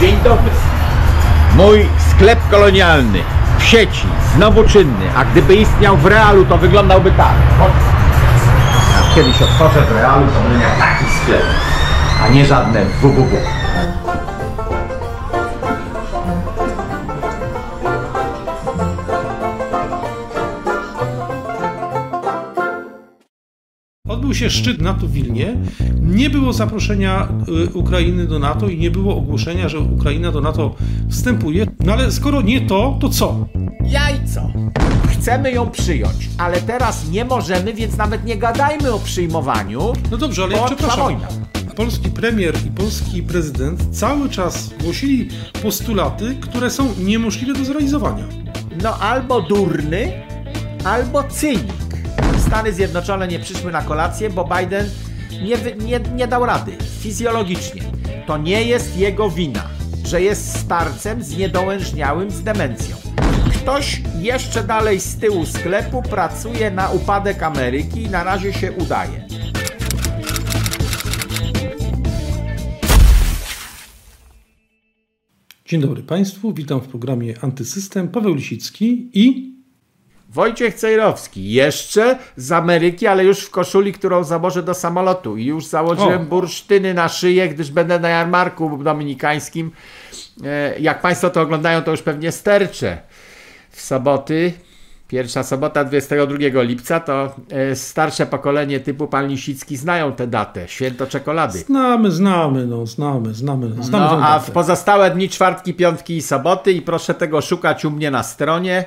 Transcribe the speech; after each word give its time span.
Dzień 0.00 0.16
dobry. 0.24 0.50
Mój 1.56 1.86
sklep 2.10 2.38
kolonialny 2.50 3.18
w 3.58 3.62
sieci, 3.62 4.06
znowu 4.36 4.64
czynny, 4.64 5.06
a 5.16 5.24
gdyby 5.24 5.54
istniał 5.54 5.96
w 5.96 6.06
realu, 6.06 6.44
to 6.44 6.58
wyglądałby 6.58 7.12
tak. 7.12 7.34
Kiedyś 9.14 9.42
otworzę 9.42 9.82
w 9.82 9.92
realu, 9.92 10.26
to 10.26 10.40
będę 10.40 10.58
miał 10.58 10.70
taki 10.78 11.04
sklep, 11.22 11.42
a 12.24 12.28
nie 12.28 12.46
żadne 12.46 12.84
www. 12.84 13.36
Odbył 24.30 24.40
się 24.40 24.50
szczyt 24.50 24.80
NATO 24.80 25.06
w 25.06 25.12
Wilnie. 25.12 25.56
Nie 26.00 26.30
było 26.30 26.52
zaproszenia 26.52 27.28
y, 27.48 27.78
Ukrainy 27.78 28.26
do 28.26 28.38
NATO 28.38 28.68
i 28.68 28.78
nie 28.78 28.90
było 28.90 29.16
ogłoszenia, 29.16 29.68
że 29.68 29.78
Ukraina 29.78 30.32
do 30.32 30.40
NATO 30.40 30.74
wstępuje. 31.10 31.66
No 31.80 31.92
ale 31.92 32.12
skoro 32.12 32.42
nie 32.42 32.60
to, 32.60 32.98
to 33.00 33.08
co? 33.08 33.46
Jajco. 33.84 34.52
Chcemy 35.08 35.52
ją 35.52 35.70
przyjąć, 35.70 36.28
ale 36.38 36.60
teraz 36.60 37.10
nie 37.10 37.24
możemy, 37.24 37.74
więc 37.74 37.96
nawet 37.96 38.24
nie 38.24 38.36
gadajmy 38.36 38.92
o 38.92 38.98
przyjmowaniu. 38.98 39.92
No 40.10 40.16
dobrze, 40.16 40.42
ale 40.42 40.56
ja 40.56 40.64
przepraszam. 40.64 41.00
wojna. 41.00 41.28
Polski 41.76 42.10
premier 42.10 42.54
i 42.66 42.70
polski 42.70 43.22
prezydent 43.22 43.96
cały 43.96 44.28
czas 44.28 44.70
głosili 44.82 45.28
postulaty, 45.62 46.36
które 46.40 46.70
są 46.70 46.88
niemożliwe 46.98 47.58
do 47.58 47.64
zrealizowania. 47.64 48.24
No 48.82 48.98
albo 48.98 49.42
durny, 49.42 50.12
albo 50.84 51.22
cynik. 51.22 51.89
Stany 52.50 52.72
Zjednoczone 52.72 53.28
nie 53.28 53.38
przyszły 53.38 53.72
na 53.72 53.82
kolację, 53.82 54.30
bo 54.30 54.48
Biden 54.58 54.86
nie, 55.42 55.74
nie, 55.84 56.00
nie 56.14 56.26
dał 56.26 56.46
rady. 56.46 56.72
Fizjologicznie. 57.00 57.82
To 58.26 58.38
nie 58.38 58.64
jest 58.64 58.96
jego 58.96 59.30
wina, 59.30 59.68
że 60.04 60.22
jest 60.22 60.58
starcem 60.58 61.22
zniedołężniałym 61.22 62.30
z 62.30 62.42
demencją. 62.42 62.96
Ktoś 63.54 64.02
jeszcze 64.18 64.64
dalej 64.64 65.00
z 65.00 65.16
tyłu 65.16 65.46
sklepu 65.46 66.02
pracuje 66.02 66.70
na 66.70 66.90
upadek 66.90 67.42
Ameryki 67.42 68.02
i 68.02 68.10
na 68.10 68.24
razie 68.24 68.52
się 68.52 68.72
udaje. 68.72 69.26
Dzień 75.66 75.80
dobry 75.80 76.02
Państwu, 76.02 76.54
witam 76.54 76.80
w 76.80 76.88
programie 76.88 77.34
Antysystem. 77.40 78.08
Paweł 78.08 78.34
Lisicki 78.34 79.10
i 79.14 79.49
Wojciech 80.32 80.74
Cejrowski, 80.74 81.52
jeszcze 81.52 82.18
z 82.36 82.52
Ameryki, 82.52 83.06
ale 83.06 83.24
już 83.24 83.40
w 83.40 83.50
koszuli, 83.50 83.92
którą 83.92 84.24
założę 84.24 84.62
do 84.62 84.74
samolotu. 84.74 85.36
I 85.36 85.44
już 85.44 85.66
założyłem 85.66 86.22
O. 86.22 86.24
bursztyny 86.24 86.94
na 86.94 87.08
szyję, 87.08 87.48
gdyż 87.48 87.70
będę 87.70 88.00
na 88.00 88.08
jarmarku 88.08 88.78
dominikańskim. 88.82 89.70
E, 90.44 90.78
Jak 90.78 91.00
Państwo 91.00 91.30
to 91.30 91.40
oglądają, 91.40 91.82
to 91.82 91.90
już 91.90 92.02
pewnie 92.02 92.32
sterczę. 92.32 92.98
W 93.70 93.80
soboty, 93.80 94.52
pierwsza 95.08 95.42
sobota 95.42 95.84
22 95.84 96.62
lipca, 96.62 97.00
to 97.00 97.34
e, 97.50 97.76
starsze 97.76 98.26
pokolenie 98.26 98.80
typu 98.80 99.06
pan 99.08 99.28
Lisicki 99.28 99.76
znają 99.76 100.12
tę 100.12 100.26
datę, 100.26 100.68
święto 100.68 101.06
czekolady. 101.06 101.58
znamy, 101.58 102.10
znamy, 102.10 102.66
no, 102.66 102.86
znamy, 102.86 103.34
znamy, 103.34 103.68
znamy 103.82 104.04
No, 104.20 104.26
a 104.28 104.38
w 104.38 104.50
pozostałe 104.50 105.10
dni 105.10 105.28
czwartki, 105.28 105.74
piątki 105.74 106.16
i 106.16 106.22
soboty 106.22 106.72
i 106.72 106.82
proszę 106.82 107.14
tego 107.14 107.40
szukać 107.40 107.84
u 107.84 107.90
mnie 107.90 108.10
na 108.10 108.22
stronie 108.22 108.84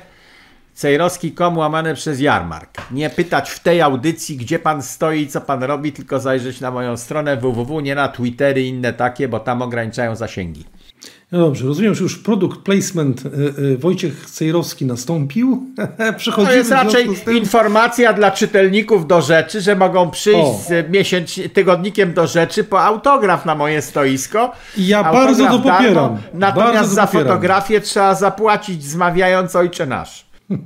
cejrowski.com 0.74 1.58
łamane 1.58 1.94
przez 1.94 2.20
jarmark. 2.20 2.70
Nie 2.90 3.10
pytać 3.10 3.50
w 3.50 3.60
tej 3.60 3.82
audycji, 3.82 4.36
gdzie 4.36 4.58
pan 4.58 4.82
stoi 4.82 5.20
i 5.22 5.28
co 5.28 5.40
pan 5.40 5.62
robi, 5.62 5.92
tylko 5.92 6.20
zajrzeć 6.20 6.60
na 6.60 6.70
moją 6.70 6.96
stronę 6.96 7.36
www, 7.36 7.80
nie 7.80 7.94
na 7.94 8.08
Twittery 8.08 8.62
i 8.62 8.68
inne 8.68 8.92
takie, 8.92 9.28
bo 9.28 9.40
tam 9.40 9.62
ograniczają 9.62 10.16
zasięgi. 10.16 10.64
No 11.32 11.40
dobrze, 11.40 11.66
rozumiem, 11.66 11.94
że 11.94 12.02
już 12.02 12.18
produkt 12.18 12.60
placement 12.60 13.26
y, 13.26 13.28
y, 13.58 13.78
Wojciech 13.78 14.30
Cejrowski 14.30 14.86
nastąpił. 14.86 15.66
Przechodzimy 16.16 16.52
To 16.52 16.58
jest 16.58 16.70
raczej 16.70 17.08
informacja 17.36 18.12
dla 18.12 18.30
czytelników 18.30 19.06
do 19.06 19.22
rzeczy, 19.22 19.60
że 19.60 19.76
mogą 19.76 20.10
przyjść 20.10 20.38
O. 20.40 20.60
z 20.68 21.52
tygodnikiem 21.52 22.12
do 22.12 22.26
rzeczy 22.26 22.64
po 22.64 22.82
autograf 22.82 23.46
na 23.46 23.54
moje 23.54 23.82
stoisko. 23.82 24.52
Ja 24.78 24.98
Autograf 24.98 25.24
bardzo 25.24 25.44
to 25.44 25.58
darmo, 25.58 25.78
popieram. 25.78 26.18
Natomiast 26.34 26.74
Bardzo 26.74 26.94
za 26.94 27.06
popieram. 27.06 27.26
fotografię 27.26 27.80
trzeba 27.80 28.14
zapłacić 28.14 28.84
zmawiając 28.84 29.56
Ojcze 29.56 29.86
Nasz. 29.86 30.24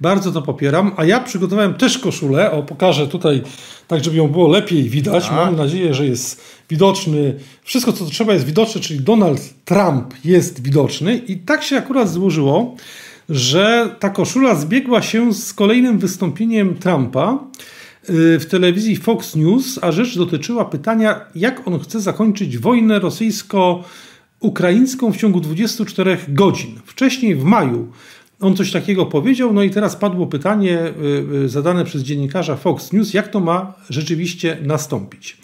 Bardzo 0.00 0.32
to 0.32 0.42
popieram. 0.42 0.92
A 0.96 1.04
ja 1.04 1.20
przygotowałem 1.20 1.74
też 1.74 1.98
koszulę. 1.98 2.50
O, 2.50 2.62
pokażę 2.62 3.06
tutaj, 3.06 3.42
tak 3.88 4.04
żeby 4.04 4.16
ją 4.16 4.28
było 4.28 4.48
lepiej 4.48 4.88
widać. 4.88 5.30
Mam 5.30 5.56
nadzieję, 5.56 5.94
że 5.94 6.06
jest 6.06 6.40
widoczny. 6.70 7.34
Wszystko, 7.62 7.92
co 7.92 8.04
trzeba, 8.04 8.32
jest 8.32 8.46
widoczne, 8.46 8.80
czyli 8.80 9.00
Donald 9.00 9.64
Trump 9.64 10.14
jest 10.24 10.62
widoczny. 10.62 11.16
I 11.16 11.36
tak 11.36 11.62
się 11.62 11.76
akurat 11.76 12.10
złożyło, 12.10 12.76
że 13.28 13.96
ta 13.98 14.10
koszula 14.10 14.54
zbiegła 14.54 15.02
się 15.02 15.34
z 15.34 15.54
kolejnym 15.54 15.98
wystąpieniem 15.98 16.74
Trumpa 16.74 17.38
y, 18.10 18.38
w 18.38 18.46
telewizji 18.46 18.96
Fox 18.96 19.36
News, 19.36 19.78
a 19.82 19.92
rzecz 19.92 20.18
dotyczyła 20.18 20.64
pytania, 20.64 21.20
jak 21.34 21.68
on 21.68 21.80
chce 21.80 22.00
zakończyć 22.00 22.58
wojnę 22.58 22.98
rosyjsko-ukraińską 22.98 25.12
w 25.12 25.16
ciągu 25.16 25.40
24 25.40 26.18
godzin. 26.28 26.80
Wcześniej 26.86 27.34
w 27.34 27.44
maju 27.44 27.92
on 28.40 28.56
coś 28.56 28.72
takiego 28.72 29.06
powiedział, 29.06 29.52
no 29.52 29.62
i 29.62 29.70
teraz 29.70 29.96
padło 29.96 30.26
pytanie 30.26 30.78
y, 30.80 31.44
y, 31.44 31.48
zadane 31.48 31.84
przez 31.84 32.02
dziennikarza 32.02 32.56
Fox 32.56 32.92
News, 32.92 33.14
jak 33.14 33.28
to 33.28 33.40
ma 33.40 33.72
rzeczywiście 33.90 34.56
nastąpić. 34.62 35.36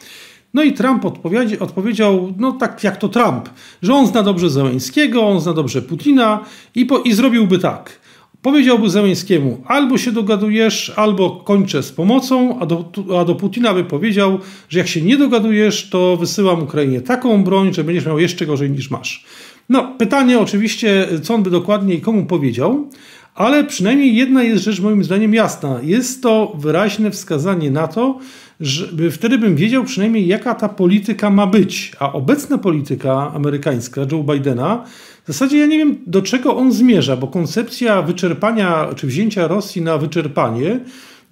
No 0.54 0.62
i 0.62 0.72
Trump 0.72 1.04
odpowiedzi, 1.04 1.58
odpowiedział, 1.58 2.34
no 2.38 2.52
tak 2.52 2.84
jak 2.84 2.96
to 2.96 3.08
Trump, 3.08 3.48
że 3.82 3.94
on 3.94 4.06
zna 4.06 4.22
dobrze 4.22 4.50
Zełęńskiego, 4.50 5.26
on 5.26 5.40
zna 5.40 5.52
dobrze 5.52 5.82
Putina 5.82 6.44
i, 6.74 6.86
po, 6.86 6.98
i 6.98 7.12
zrobiłby 7.12 7.58
tak. 7.58 8.00
Powiedziałby 8.42 8.90
Zełęńskiemu, 8.90 9.62
albo 9.66 9.98
się 9.98 10.12
dogadujesz, 10.12 10.92
albo 10.96 11.30
kończę 11.30 11.82
z 11.82 11.92
pomocą, 11.92 12.58
a 12.60 12.66
do, 12.66 12.90
a 13.20 13.24
do 13.24 13.34
Putina 13.34 13.74
by 13.74 13.84
powiedział, 13.84 14.38
że 14.68 14.78
jak 14.78 14.88
się 14.88 15.02
nie 15.02 15.16
dogadujesz, 15.16 15.90
to 15.90 16.16
wysyłam 16.16 16.62
Ukrainie 16.62 17.00
taką 17.00 17.44
broń, 17.44 17.74
że 17.74 17.84
będziesz 17.84 18.06
miał 18.06 18.18
jeszcze 18.18 18.46
gorzej 18.46 18.70
niż 18.70 18.90
masz. 18.90 19.24
No, 19.68 19.94
pytanie 19.98 20.38
oczywiście, 20.38 21.08
co 21.22 21.34
on 21.34 21.42
by 21.42 21.50
dokładnie 21.50 21.94
i 21.94 22.00
komu 22.00 22.26
powiedział, 22.26 22.88
ale 23.34 23.64
przynajmniej 23.64 24.16
jedna 24.16 24.42
jest 24.42 24.64
rzecz 24.64 24.80
moim 24.80 25.04
zdaniem 25.04 25.34
jasna. 25.34 25.80
Jest 25.82 26.22
to 26.22 26.52
wyraźne 26.58 27.10
wskazanie 27.10 27.70
na 27.70 27.88
to, 27.88 28.18
żeby 28.60 29.10
wtedy 29.10 29.38
bym 29.38 29.56
wiedział 29.56 29.84
przynajmniej 29.84 30.26
jaka 30.26 30.54
ta 30.54 30.68
polityka 30.68 31.30
ma 31.30 31.46
być. 31.46 31.92
A 31.98 32.12
obecna 32.12 32.58
polityka 32.58 33.32
amerykańska 33.34 34.00
Joe 34.12 34.22
Bidena 34.22 34.84
w 35.24 35.26
zasadzie 35.26 35.58
ja 35.58 35.66
nie 35.66 35.78
wiem 35.78 35.96
do 36.06 36.22
czego 36.22 36.56
on 36.56 36.72
zmierza, 36.72 37.16
bo 37.16 37.26
koncepcja 37.26 38.02
wyczerpania 38.02 38.88
czy 38.96 39.06
wzięcia 39.06 39.48
Rosji 39.48 39.82
na 39.82 39.98
wyczerpanie 39.98 40.80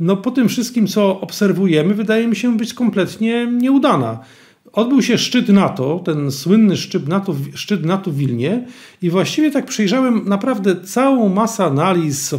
no 0.00 0.16
po 0.16 0.30
tym 0.30 0.48
wszystkim 0.48 0.86
co 0.86 1.20
obserwujemy 1.20 1.94
wydaje 1.94 2.28
mi 2.28 2.36
się 2.36 2.56
być 2.56 2.74
kompletnie 2.74 3.46
nieudana. 3.46 4.18
Odbył 4.72 5.02
się 5.02 5.18
szczyt 5.18 5.48
NATO, 5.48 6.02
ten 6.04 6.30
słynny 6.30 6.76
szczyt 6.76 7.08
NATO, 7.08 7.34
szczyt 7.54 7.84
NATO 7.84 8.10
w 8.10 8.16
Wilnie 8.16 8.66
i 9.02 9.10
właściwie 9.10 9.50
tak 9.50 9.66
przejrzałem 9.66 10.28
naprawdę 10.28 10.80
całą 10.80 11.28
masę 11.28 11.64
analiz, 11.64 12.32
y, 12.32 12.36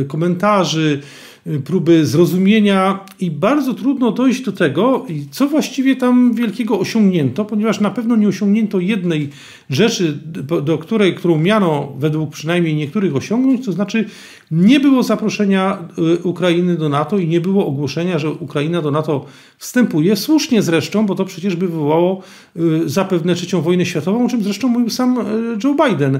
y, 0.00 0.04
komentarzy, 0.04 1.00
y, 1.02 1.33
próby 1.64 2.06
zrozumienia 2.06 3.04
i 3.20 3.30
bardzo 3.30 3.74
trudno 3.74 4.10
dojść 4.12 4.44
do 4.44 4.52
tego, 4.52 5.06
co 5.30 5.48
właściwie 5.48 5.96
tam 5.96 6.34
wielkiego 6.34 6.78
osiągnięto, 6.80 7.44
ponieważ 7.44 7.80
na 7.80 7.90
pewno 7.90 8.16
nie 8.16 8.28
osiągnięto 8.28 8.80
jednej 8.80 9.30
rzeczy, 9.70 10.18
do- 10.62 10.78
której, 10.78 11.14
którą 11.14 11.38
miano 11.38 11.92
według 11.98 12.30
przynajmniej 12.30 12.74
niektórych 12.74 13.16
osiągnąć, 13.16 13.64
to 13.64 13.72
znaczy 13.72 14.04
nie 14.50 14.80
było 14.80 15.02
zaproszenia 15.02 15.78
y, 16.18 16.22
Ukrainy 16.22 16.76
do 16.76 16.88
NATO 16.88 17.18
i 17.18 17.28
nie 17.28 17.40
było 17.40 17.66
ogłoszenia, 17.66 18.18
że 18.18 18.30
Ukraina 18.30 18.82
do 18.82 18.90
NATO 18.90 19.24
wstępuje. 19.58 20.16
Słusznie 20.16 20.62
zresztą, 20.62 21.06
bo 21.06 21.14
to 21.14 21.24
przecież 21.24 21.56
by 21.56 21.68
wywołało 21.68 22.22
y, 22.56 22.88
zapewne 22.88 23.34
trzecią 23.34 23.60
wojnę 23.60 23.86
światową, 23.86 24.24
o 24.24 24.28
czym 24.28 24.42
zresztą 24.42 24.68
mówił 24.68 24.90
sam 24.90 25.18
y, 25.18 25.22
Joe 25.64 25.74
Biden. 25.88 26.18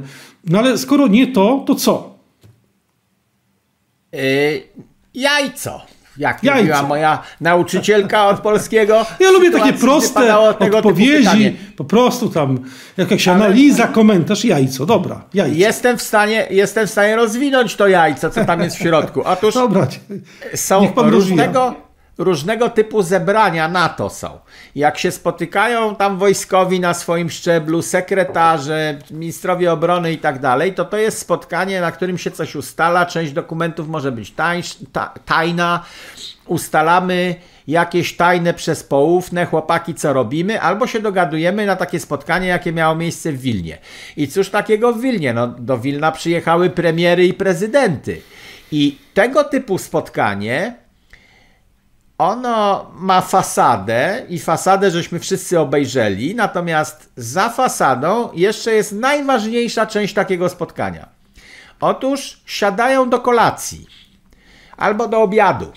No 0.48 0.58
ale 0.58 0.78
skoro 0.78 1.08
nie 1.08 1.26
to, 1.26 1.64
to 1.66 1.74
co? 1.74 2.14
Jajco. 5.14 5.80
Jak 6.18 6.44
Jajco. 6.44 6.60
mówiła 6.62 6.82
moja 6.82 7.22
nauczycielka 7.40 8.28
od 8.28 8.40
polskiego. 8.40 9.06
Ja 9.20 9.30
lubię 9.30 9.50
takie 9.50 9.72
proste 9.72 10.38
odpowiedzi, 10.38 11.56
po 11.76 11.84
prostu 11.84 12.28
tam 12.28 12.58
jakaś 12.96 13.28
Ale- 13.28 13.44
analiza, 13.44 13.86
komentarz, 13.86 14.44
jajco, 14.44 14.86
dobra, 14.86 15.24
jajco. 15.34 15.56
Jestem 15.56 15.98
w, 15.98 16.02
stanie, 16.02 16.46
jestem 16.50 16.86
w 16.86 16.90
stanie 16.90 17.16
rozwinąć 17.16 17.76
to 17.76 17.88
jajco, 17.88 18.30
co 18.30 18.44
tam 18.44 18.60
jest 18.60 18.76
w 18.76 18.78
środku. 18.78 19.22
Otóż 19.24 19.54
Dobra, 19.54 19.86
są 20.54 20.92
różnego, 20.96 21.74
różnego 22.18 22.70
typu 22.70 23.02
zebrania 23.02 23.68
NATO 23.68 24.10
są. 24.10 24.38
Jak 24.74 24.98
się 24.98 25.10
spotykają 25.10 25.96
tam 25.96 26.18
wojskowi 26.18 26.80
na 26.80 26.94
swoim 26.94 27.30
szczeblu, 27.30 27.82
sekretarze, 27.82 28.98
ministrowie 29.10 29.72
obrony 29.72 30.12
i 30.12 30.18
tak 30.18 30.38
dalej, 30.38 30.74
to 30.74 30.84
to 30.84 30.96
jest 30.96 31.18
spotkanie, 31.18 31.80
na 31.80 31.92
którym 31.92 32.18
się 32.18 32.30
coś 32.30 32.56
ustala. 32.56 33.06
Część 33.06 33.32
dokumentów 33.32 33.88
może 33.88 34.12
być 34.12 34.30
tańsz, 34.30 34.76
ta, 34.92 35.14
tajna. 35.24 35.84
Ustalamy 36.46 37.34
jakieś 37.68 38.16
tajne 38.16 38.54
przez 38.54 38.84
poufne 38.84 39.46
chłopaki, 39.46 39.94
co 39.94 40.12
robimy, 40.12 40.60
albo 40.60 40.86
się 40.86 41.00
dogadujemy 41.00 41.66
na 41.66 41.76
takie 41.76 42.00
spotkanie, 42.00 42.46
jakie 42.46 42.72
miało 42.72 42.94
miejsce 42.94 43.32
w 43.32 43.40
Wilnie. 43.40 43.78
I 44.16 44.28
cóż 44.28 44.50
takiego 44.50 44.92
w 44.92 45.00
Wilnie? 45.00 45.34
No, 45.34 45.46
do 45.46 45.78
Wilna 45.78 46.12
przyjechały 46.12 46.70
premiery 46.70 47.26
i 47.26 47.34
prezydenty. 47.34 48.20
I 48.72 48.98
tego 49.14 49.44
typu 49.44 49.78
spotkanie 49.78 50.83
ono 52.18 52.90
ma 52.94 53.20
fasadę 53.20 54.26
i 54.28 54.38
fasadę 54.38 54.90
żeśmy 54.90 55.18
wszyscy 55.20 55.60
obejrzeli, 55.60 56.34
natomiast 56.34 57.12
za 57.16 57.50
fasadą 57.50 58.28
jeszcze 58.32 58.74
jest 58.74 58.92
najważniejsza 58.92 59.86
część 59.86 60.14
takiego 60.14 60.48
spotkania. 60.48 61.08
Otóż 61.80 62.40
siadają 62.46 63.10
do 63.10 63.20
kolacji 63.20 63.86
albo 64.76 65.08
do 65.08 65.22
obiadu. 65.22 65.72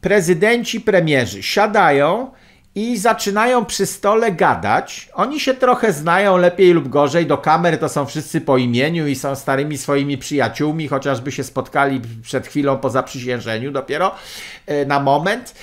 Prezydenci, 0.00 0.80
premierzy 0.80 1.42
siadają 1.42 2.30
i 2.74 2.98
zaczynają 2.98 3.64
przy 3.64 3.86
stole 3.86 4.32
gadać. 4.32 5.08
Oni 5.14 5.40
się 5.40 5.54
trochę 5.54 5.92
znają 5.92 6.36
lepiej 6.36 6.72
lub 6.72 6.88
gorzej. 6.88 7.26
Do 7.26 7.38
kamer 7.38 7.78
to 7.78 7.88
są 7.88 8.06
wszyscy 8.06 8.40
po 8.40 8.58
imieniu 8.58 9.06
i 9.06 9.14
są 9.14 9.36
starymi 9.36 9.78
swoimi 9.78 10.18
przyjaciółmi, 10.18 10.88
chociażby 10.88 11.32
się 11.32 11.44
spotkali 11.44 12.00
przed 12.22 12.46
chwilą 12.46 12.78
po 12.78 12.90
zaprzysiężeniu 12.90 13.72
dopiero 13.72 14.14
e, 14.66 14.86
na 14.86 15.00
moment. 15.00 15.54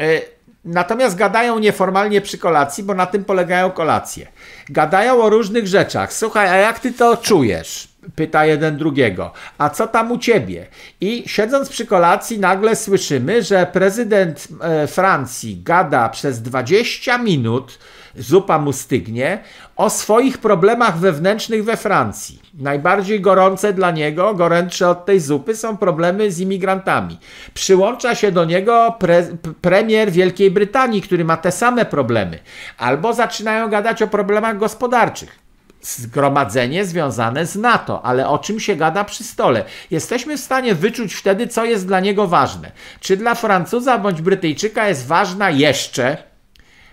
E, 0.00 0.20
natomiast 0.64 1.16
gadają 1.16 1.58
nieformalnie 1.58 2.20
przy 2.20 2.38
kolacji, 2.38 2.84
bo 2.84 2.94
na 2.94 3.06
tym 3.06 3.24
polegają 3.24 3.70
kolacje. 3.70 4.26
Gadają 4.68 5.22
o 5.22 5.30
różnych 5.30 5.66
rzeczach. 5.66 6.12
Słuchaj, 6.12 6.48
a 6.48 6.56
jak 6.56 6.80
ty 6.80 6.92
to 6.92 7.16
czujesz? 7.16 7.88
Pyta 8.14 8.46
jeden 8.46 8.76
drugiego. 8.76 9.32
A 9.58 9.70
co 9.70 9.86
tam 9.86 10.12
u 10.12 10.18
ciebie? 10.18 10.66
I 11.00 11.24
siedząc 11.26 11.68
przy 11.68 11.86
kolacji, 11.86 12.38
nagle 12.38 12.76
słyszymy, 12.76 13.42
że 13.42 13.66
prezydent 13.72 14.48
e, 14.60 14.86
Francji 14.86 15.62
gada 15.64 16.08
przez 16.08 16.42
20 16.42 17.18
minut, 17.18 17.78
zupa 18.18 18.58
mu 18.58 18.72
stygnie, 18.72 19.38
o 19.76 19.90
swoich 19.90 20.38
problemach 20.38 20.98
wewnętrznych 20.98 21.64
we 21.64 21.76
Francji. 21.76 22.40
Najbardziej 22.54 23.20
gorące 23.20 23.72
dla 23.72 23.90
niego, 23.90 24.34
gorętsze 24.34 24.88
od 24.88 25.04
tej 25.04 25.20
zupy, 25.20 25.56
są 25.56 25.76
problemy 25.76 26.30
z 26.30 26.40
imigrantami. 26.40 27.18
Przyłącza 27.54 28.14
się 28.14 28.32
do 28.32 28.44
niego 28.44 28.96
pre, 28.98 29.26
premier 29.60 30.10
Wielkiej 30.10 30.50
Brytanii, 30.50 31.02
który 31.02 31.24
ma 31.24 31.36
te 31.36 31.52
same 31.52 31.84
problemy. 31.84 32.38
Albo 32.78 33.14
zaczynają 33.14 33.68
gadać 33.68 34.02
o 34.02 34.06
problemach 34.06 34.58
gospodarczych 34.58 35.45
zgromadzenie 35.82 36.84
związane 36.84 37.46
z 37.46 37.56
NATO, 37.56 38.04
ale 38.04 38.28
o 38.28 38.38
czym 38.38 38.60
się 38.60 38.76
gada 38.76 39.04
przy 39.04 39.24
stole. 39.24 39.64
Jesteśmy 39.90 40.36
w 40.36 40.40
stanie 40.40 40.74
wyczuć 40.74 41.14
wtedy, 41.14 41.48
co 41.48 41.64
jest 41.64 41.86
dla 41.86 42.00
niego 42.00 42.26
ważne. 42.26 42.72
Czy 43.00 43.16
dla 43.16 43.34
Francuza 43.34 43.98
bądź 43.98 44.22
Brytyjczyka 44.22 44.88
jest 44.88 45.06
ważna 45.06 45.50
jeszcze, 45.50 46.16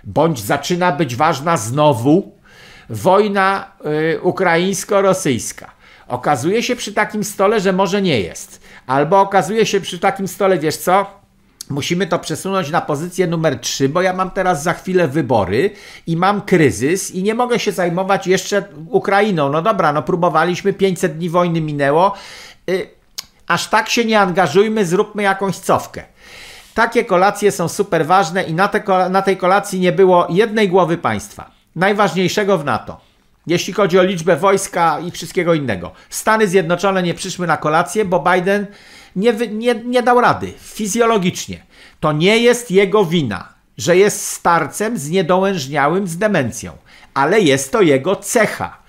bądź 0.04 0.40
zaczyna 0.40 0.92
być 0.92 1.16
ważna 1.16 1.58
znowu 1.58 2.38
wojna 2.90 3.72
y, 3.86 4.22
ukraińsko-rosyjska. 4.22 5.72
Okazuje 6.08 6.64
się 6.64 6.76
przy 6.76 6.94
takim 6.94 7.24
stole, 7.24 7.60
że 7.60 7.74
może 7.74 8.02
nie 8.02 8.20
jest. 8.20 8.62
Albo 8.88 9.22
okazuje 9.22 9.66
się 9.66 9.82
przy 9.82 10.00
takim 10.00 10.28
stole, 10.28 10.58
wiesz 10.58 10.78
co? 10.78 11.23
Musimy 11.70 12.08
to 12.08 12.20
przesunąć 12.20 12.70
na 12.70 12.82
pozycję 12.82 13.28
numer 13.28 13.60
3, 13.60 13.90
bo 13.90 14.02
ja 14.02 14.14
mam 14.14 14.32
teraz 14.32 14.64
za 14.64 14.74
chwilę 14.74 15.08
wybory 15.08 15.70
i 16.08 16.18
mam 16.18 16.42
kryzys 16.42 17.12
i 17.12 17.24
nie 17.24 17.34
mogę 17.34 17.60
się 17.60 17.72
zajmować 17.72 18.28
jeszcze 18.28 18.64
Ukrainą. 18.90 19.50
No 19.50 19.62
dobra, 19.62 19.94
no 19.94 20.04
próbowaliśmy, 20.04 20.74
500 20.74 21.18
dni 21.18 21.30
wojny 21.30 21.62
minęło. 21.62 22.14
Yy, 22.68 22.88
aż 23.48 23.68
tak 23.68 23.90
się 23.90 24.06
nie 24.06 24.20
angażujmy, 24.20 24.86
zróbmy 24.86 25.24
jakąś 25.24 25.56
cofkę. 25.56 26.04
Takie 26.74 27.06
kolacje 27.06 27.52
są 27.52 27.68
super 27.68 28.06
ważne 28.06 28.44
i 28.44 28.54
na, 28.54 28.68
te, 28.68 29.10
na 29.10 29.22
tej 29.22 29.38
kolacji 29.38 29.80
nie 29.80 29.92
było 29.92 30.28
jednej 30.30 30.70
głowy 30.70 30.98
państwa, 30.98 31.52
najważniejszego 31.76 32.58
w 32.58 32.66
NATO. 32.66 33.02
Jeśli 33.48 33.74
chodzi 33.74 34.00
o 34.00 34.04
liczbę 34.04 34.36
wojska 34.36 35.00
i 35.00 35.12
wszystkiego 35.12 35.54
innego. 35.54 35.92
Stany 36.10 36.48
Zjednoczone 36.48 37.04
nie 37.04 37.14
przyszły 37.14 37.48
na 37.48 37.58
kolację, 37.58 38.06
bo 38.06 38.20
Biden 38.20 38.68
nie, 39.16 39.34
nie, 39.34 39.76
nie 39.76 40.04
dał 40.04 40.22
rady 40.22 40.54
fizjologicznie. 40.60 41.64
To 42.00 42.12
nie 42.12 42.38
jest 42.38 42.72
jego 42.72 43.06
wina, 43.06 43.54
że 43.78 43.98
jest 43.98 44.28
starcem 44.28 44.98
zniedołężniałym 44.98 46.08
z 46.08 46.18
demencją, 46.18 46.72
ale 47.14 47.40
jest 47.40 47.72
to 47.72 47.82
jego 47.82 48.16
cecha. 48.16 48.84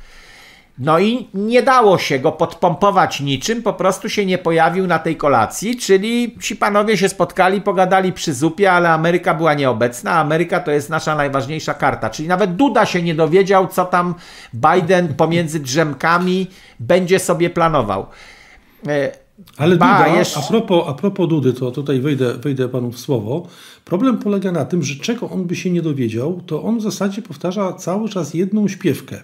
No 0.79 0.99
i 0.99 1.29
nie 1.35 1.63
dało 1.63 1.99
się 1.99 2.19
go 2.19 2.33
podpompować 2.33 3.21
niczym, 3.21 3.63
po 3.63 3.73
prostu 3.73 4.09
się 4.09 4.27
nie 4.27 4.39
pojawił 4.39 4.87
na 4.87 4.99
tej 4.99 5.17
kolacji, 5.17 5.77
czyli 5.77 6.37
ci 6.41 6.57
panowie 6.57 6.99
się 6.99 7.09
spotkali, 7.09 7.61
pogadali 7.61 8.13
przy 8.13 8.35
zupie, 8.35 8.73
ale 8.73 8.91
Ameryka 8.91 9.35
była 9.35 9.55
nieobecna, 9.55 10.11
a 10.11 10.21
Ameryka 10.21 10.61
to 10.61 10.71
jest 10.71 10.91
nasza 10.91 11.15
najważniejsza 11.15 11.75
karta, 11.75 12.11
czyli 12.11 12.29
nawet 12.29 12.57
Duda 12.57 12.87
się 12.87 13.03
nie 13.03 13.15
dowiedział, 13.15 13.69
co 13.69 13.85
tam 13.85 14.15
Biden 14.55 15.15
pomiędzy 15.15 15.61
drzemkami 15.61 16.51
będzie 16.81 17.19
sobie 17.19 17.51
planował. 17.51 18.07
Ale 19.57 19.77
ba, 19.77 19.99
Duda, 19.99 20.19
jeszcze... 20.19 20.41
a, 20.41 20.43
propos, 20.43 20.85
a 20.89 20.95
propos 20.95 21.29
Dudy, 21.29 21.53
to 21.53 21.71
tutaj 21.71 22.01
wejdę, 22.01 22.35
wejdę 22.35 22.69
panu 22.69 22.93
w 22.93 22.99
słowo. 22.99 23.49
Problem 23.85 24.19
polega 24.19 24.53
na 24.53 24.65
tym, 24.65 24.83
że 24.83 24.95
czego 24.95 25.31
on 25.31 25.45
by 25.45 25.57
się 25.57 25.71
nie 25.71 25.83
dowiedział, 25.83 26.41
to 26.47 26.63
on 26.63 26.79
w 26.79 26.83
zasadzie 26.83 27.23
powtarza 27.23 27.73
cały 27.73 28.09
czas 28.09 28.35
jedną 28.35 28.69
śpiewkę. 28.69 29.21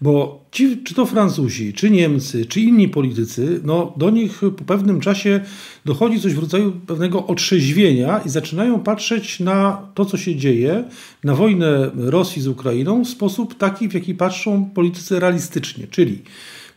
Bo 0.00 0.44
ci, 0.50 0.82
czy 0.84 0.94
to 0.94 1.06
Francuzi, 1.06 1.72
czy 1.72 1.90
Niemcy, 1.90 2.46
czy 2.46 2.60
inni 2.60 2.88
politycy, 2.88 3.60
no 3.64 3.94
do 3.96 4.10
nich 4.10 4.40
po 4.56 4.64
pewnym 4.64 5.00
czasie 5.00 5.40
dochodzi 5.84 6.20
coś 6.20 6.34
w 6.34 6.38
rodzaju 6.38 6.72
pewnego 6.86 7.26
otrzeźwienia 7.26 8.18
i 8.18 8.28
zaczynają 8.28 8.80
patrzeć 8.80 9.40
na 9.40 9.88
to, 9.94 10.04
co 10.04 10.16
się 10.16 10.36
dzieje, 10.36 10.84
na 11.24 11.34
wojnę 11.34 11.90
Rosji 11.94 12.42
z 12.42 12.48
Ukrainą 12.48 13.04
w 13.04 13.08
sposób 13.08 13.58
taki, 13.58 13.88
w 13.88 13.94
jaki 13.94 14.14
patrzą 14.14 14.70
politycy 14.74 15.20
realistycznie. 15.20 15.86
Czyli 15.86 16.22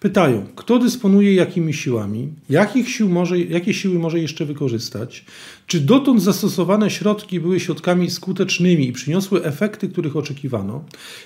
Pytają, 0.06 0.46
kto 0.56 0.80
dysponuje 0.80 1.34
jakimi 1.34 1.74
siłami, 1.74 2.30
jakich 2.50 2.90
sił 2.90 3.10
może, 3.10 3.40
jakie 3.40 3.74
siły 3.74 4.00
może 4.00 4.20
jeszcze 4.20 4.46
wykorzystać, 4.46 5.26
czy 5.68 5.80
dotąd 5.80 6.22
zastosowane 6.22 6.90
środki 6.90 7.40
były 7.40 7.60
środkami 7.60 8.12
skutecznymi 8.12 8.88
i 8.88 8.94
przyniosły 8.94 9.44
efekty, 9.44 9.90
których 9.90 10.16
oczekiwano, 10.16 10.84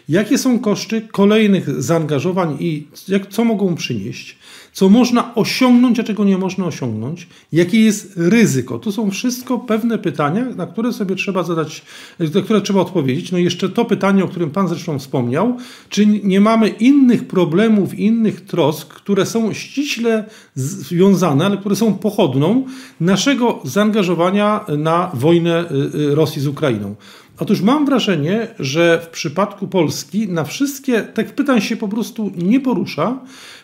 jakie 0.09 0.37
są 0.37 0.59
koszty 0.59 1.01
kolejnych 1.01 1.83
zaangażowań 1.83 2.57
i 2.59 2.87
jak, 3.07 3.27
co 3.27 3.43
mogą 3.43 3.75
przynieść, 3.75 4.37
co 4.73 4.89
można 4.89 5.35
osiągnąć, 5.35 5.99
a 5.99 6.03
czego 6.03 6.25
nie 6.25 6.37
można 6.37 6.65
osiągnąć, 6.65 7.27
jakie 7.51 7.81
jest 7.81 8.13
ryzyko. 8.15 8.79
To 8.79 8.91
są 8.91 9.11
wszystko 9.11 9.59
pewne 9.59 9.97
pytania, 9.97 10.45
na 10.45 10.67
które 10.67 10.93
sobie 10.93 11.15
trzeba 11.15 11.43
zadać, 11.43 11.81
na 12.19 12.41
które 12.41 12.61
trzeba 12.61 12.81
odpowiedzieć. 12.81 13.31
No 13.31 13.37
i 13.37 13.43
jeszcze 13.43 13.69
to 13.69 13.85
pytanie, 13.85 14.23
o 14.23 14.27
którym 14.27 14.49
Pan 14.49 14.67
zresztą 14.67 14.99
wspomniał, 14.99 15.57
czy 15.89 16.05
nie 16.05 16.41
mamy 16.41 16.67
innych 16.67 17.27
problemów, 17.27 17.99
innych 17.99 18.41
trosk, 18.41 18.93
które 18.93 19.25
są 19.25 19.53
ściśle 19.53 20.25
związane, 20.55 21.45
ale 21.45 21.57
które 21.57 21.75
są 21.75 21.93
pochodną 21.93 22.65
naszego 22.99 23.59
zaangażowania 23.63 24.65
na 24.77 25.11
wojnę 25.13 25.71
y, 25.71 25.99
y, 25.99 26.15
Rosji 26.15 26.41
z 26.41 26.47
Ukrainą. 26.47 26.95
Otóż 27.39 27.61
mam 27.61 27.85
wrażenie, 27.85 28.47
że 28.59 29.01
w 29.03 29.07
przypadku 29.07 29.67
Polski 29.67 30.27
na 30.27 30.43
wszystkie 30.43 31.01
tych 31.01 31.35
pytań 31.35 31.61
się 31.61 31.77
po 31.77 31.87
prostu 31.87 32.31
nie 32.37 32.59
porusza, 32.59 33.19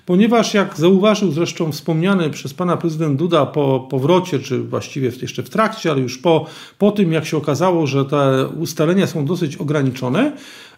ponieważ 0.05 0.53
jak 0.53 0.77
zauważył 0.77 1.31
zresztą 1.31 1.71
wspomniany 1.71 2.29
przez 2.29 2.53
pana 2.53 2.77
prezydent 2.77 3.19
Duda 3.19 3.45
po 3.45 3.87
powrocie, 3.89 4.39
czy 4.39 4.59
właściwie 4.59 5.11
jeszcze 5.21 5.43
w 5.43 5.49
trakcie, 5.49 5.91
ale 5.91 6.01
już 6.01 6.17
po, 6.17 6.45
po 6.77 6.91
tym, 6.91 7.13
jak 7.13 7.25
się 7.25 7.37
okazało, 7.37 7.87
że 7.87 8.05
te 8.05 8.47
ustalenia 8.47 9.07
są 9.07 9.25
dosyć 9.25 9.57
ograniczone, 9.57 10.31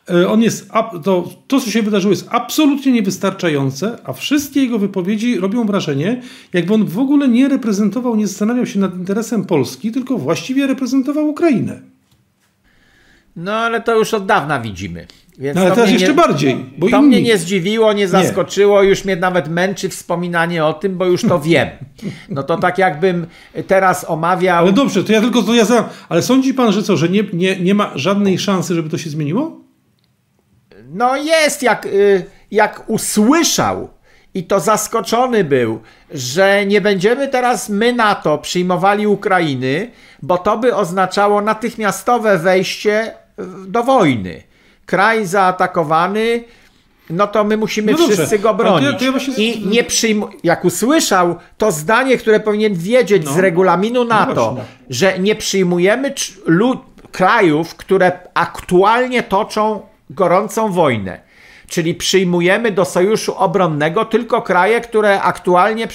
e, 0.10 0.30
on 0.30 0.42
jest, 0.42 0.70
to, 1.04 1.30
to, 1.48 1.60
co 1.60 1.72
się 1.72 1.82
wydarzyło, 1.82 2.12
jest 2.12 2.28
absolutnie 2.30 2.92
niewystarczające, 2.92 3.98
a 4.04 4.14
wszystkie 4.14 4.62
jego 4.62 4.80
wypowiedzi 4.80 5.40
robią 5.40 5.66
wrażenie, 5.66 6.22
jakby 6.54 6.74
on 6.74 6.86
w 6.86 7.00
ogóle 7.00 7.28
nie 7.28 7.48
reprezentował, 7.48 8.16
nie 8.16 8.28
zastanawiał 8.28 8.66
się 8.66 8.80
nad 8.80 8.96
interesem 8.96 9.46
Polski, 9.46 9.92
tylko 9.92 10.18
właściwie 10.18 10.68
reprezentował 10.68 11.30
Ukrainę. 11.30 11.97
No 13.38 13.54
ale 13.54 13.82
to 13.82 13.96
już 13.96 14.14
od 14.14 14.26
dawna 14.26 14.60
widzimy. 14.60 15.08
Więc 15.38 15.56
no, 15.56 15.62
ale 15.62 15.72
teraz 15.72 15.92
jeszcze 15.92 16.08
nie, 16.08 16.14
bardziej. 16.14 16.66
Bo 16.78 16.90
to 16.90 16.98
inni... 16.98 17.08
mnie 17.08 17.22
nie 17.22 17.38
zdziwiło, 17.38 17.94
nie 17.94 18.08
zaskoczyło, 18.08 18.84
nie. 18.84 18.90
już 18.90 19.06
mnie 19.06 19.16
nawet 19.16 19.48
męczy 19.48 19.90
wspominanie 19.90 20.66
o 20.66 20.74
tym, 20.74 20.98
bo 20.98 21.06
już 21.06 21.22
to 21.22 21.40
wiem. 21.40 21.68
No 22.30 22.44
to 22.44 22.58
tak 22.58 22.78
jakbym 22.78 23.28
teraz 23.68 24.10
omawiał. 24.10 24.58
Ale 24.58 24.74
dobrze, 24.74 25.04
to 25.04 25.12
ja 25.14 25.22
tylko 25.22 25.44
to 25.44 25.54
ja 25.54 25.66
znam. 25.66 25.84
Ale 26.10 26.22
sądzi 26.22 26.54
pan, 26.54 26.72
że 26.72 26.84
co, 26.84 26.98
że 26.98 27.10
nie, 27.10 27.24
nie, 27.34 27.60
nie 27.60 27.76
ma 27.76 27.92
żadnej 27.96 28.40
szansy, 28.40 28.76
żeby 28.76 28.90
to 28.90 28.98
się 28.98 29.10
zmieniło? 29.10 29.62
No 30.90 31.18
jest, 31.18 31.64
jak, 31.64 31.86
y, 31.86 32.26
jak 32.52 32.84
usłyszał 32.88 33.90
i 34.34 34.44
to 34.44 34.60
zaskoczony 34.60 35.44
był, 35.44 35.82
że 36.12 36.66
nie 36.66 36.82
będziemy 36.82 37.28
teraz 37.28 37.70
my 37.70 37.94
NATO 37.94 38.38
przyjmowali 38.38 39.08
Ukrainy, 39.08 39.92
bo 40.22 40.38
to 40.38 40.58
by 40.58 40.76
oznaczało 40.76 41.42
natychmiastowe 41.42 42.38
wejście 42.38 43.14
do 43.68 43.84
wojny. 43.84 44.44
Kraj 44.86 45.26
zaatakowany, 45.26 46.44
no 47.10 47.28
to 47.28 47.44
my 47.44 47.58
musimy 47.58 47.92
No 47.92 47.98
dobrze, 47.98 48.14
wszyscy 48.14 48.40
go 48.40 48.44
to 48.54 48.64
ja- 48.64 48.70
bronić. 48.80 49.00
to 49.00 49.06
ja 49.06 49.12
właśnie- 49.12 49.34
I 49.36 49.68
nie 49.68 49.84
przyjmu... 49.84 50.28
jak 50.44 50.66
usłyszał 50.66 51.36
to 51.58 51.72
zdanie, 51.72 52.18
które 52.18 52.40
powinien 52.40 52.74
wiedzieć 52.74 53.26
No. 53.26 53.34
z 53.34 53.38
regulaminu 53.38 54.04
NATO, 54.04 54.52
właśnie. 54.52 54.64
że 54.90 55.20
nie 55.20 55.36
przyjmujemy 55.36 56.14
krajów, 57.12 57.76
które 57.76 58.12
aktualnie 58.34 59.24
toczą 59.24 59.82
gorącą 60.10 60.72
wojnę. 60.72 61.27
Czyli 61.68 61.96
przyjmujemy 61.96 62.72
do 62.72 62.86
sojuszu 62.86 63.36
obronnego 63.38 64.06
tylko 64.06 64.42
kraje, 64.42 64.82
które 64.82 65.22
aktualnie 65.22 65.88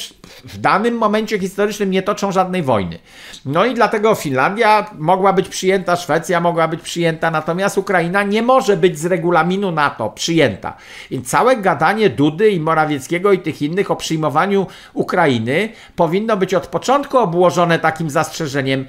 w 0.45 0.59
danym 0.59 0.95
momencie 0.95 1.39
historycznym 1.39 1.91
nie 1.91 2.03
toczą 2.03 2.33
żadnej 2.33 2.63
wojny. 2.63 2.99
No 3.45 3.65
i 3.65 3.75
dlatego 3.75 4.15
Finlandia 4.15 4.91
mogła 4.99 5.33
być 5.33 5.49
przyjęta, 5.49 5.97
Szwecja 5.97 6.41
mogła 6.41 6.69
być 6.69 6.81
przyjęta, 6.81 7.31
natomiast 7.31 7.79
Ukraina 7.79 8.23
nie 8.23 8.43
może 8.43 8.77
być 8.77 8.99
z 8.99 9.07
regulaminu 9.07 9.73
NATO 9.73 10.11
przyjęta. 10.11 10.77
Więc 11.11 11.29
całe 11.29 11.57
gadanie 11.57 12.11
Dudy 12.11 12.51
i 12.51 12.61
Morawieckiego 12.61 13.33
i 13.33 13.39
tych 13.39 13.63
innych 13.63 13.91
o 13.91 13.97
przyjmowaniu 13.97 14.67
Ukrainy 14.95 15.69
powinno 15.97 16.37
być 16.37 16.55
od 16.55 16.67
początku 16.67 17.19
obłożone 17.19 17.79
takim 17.79 18.11
zastrzeżeniem, 18.11 18.87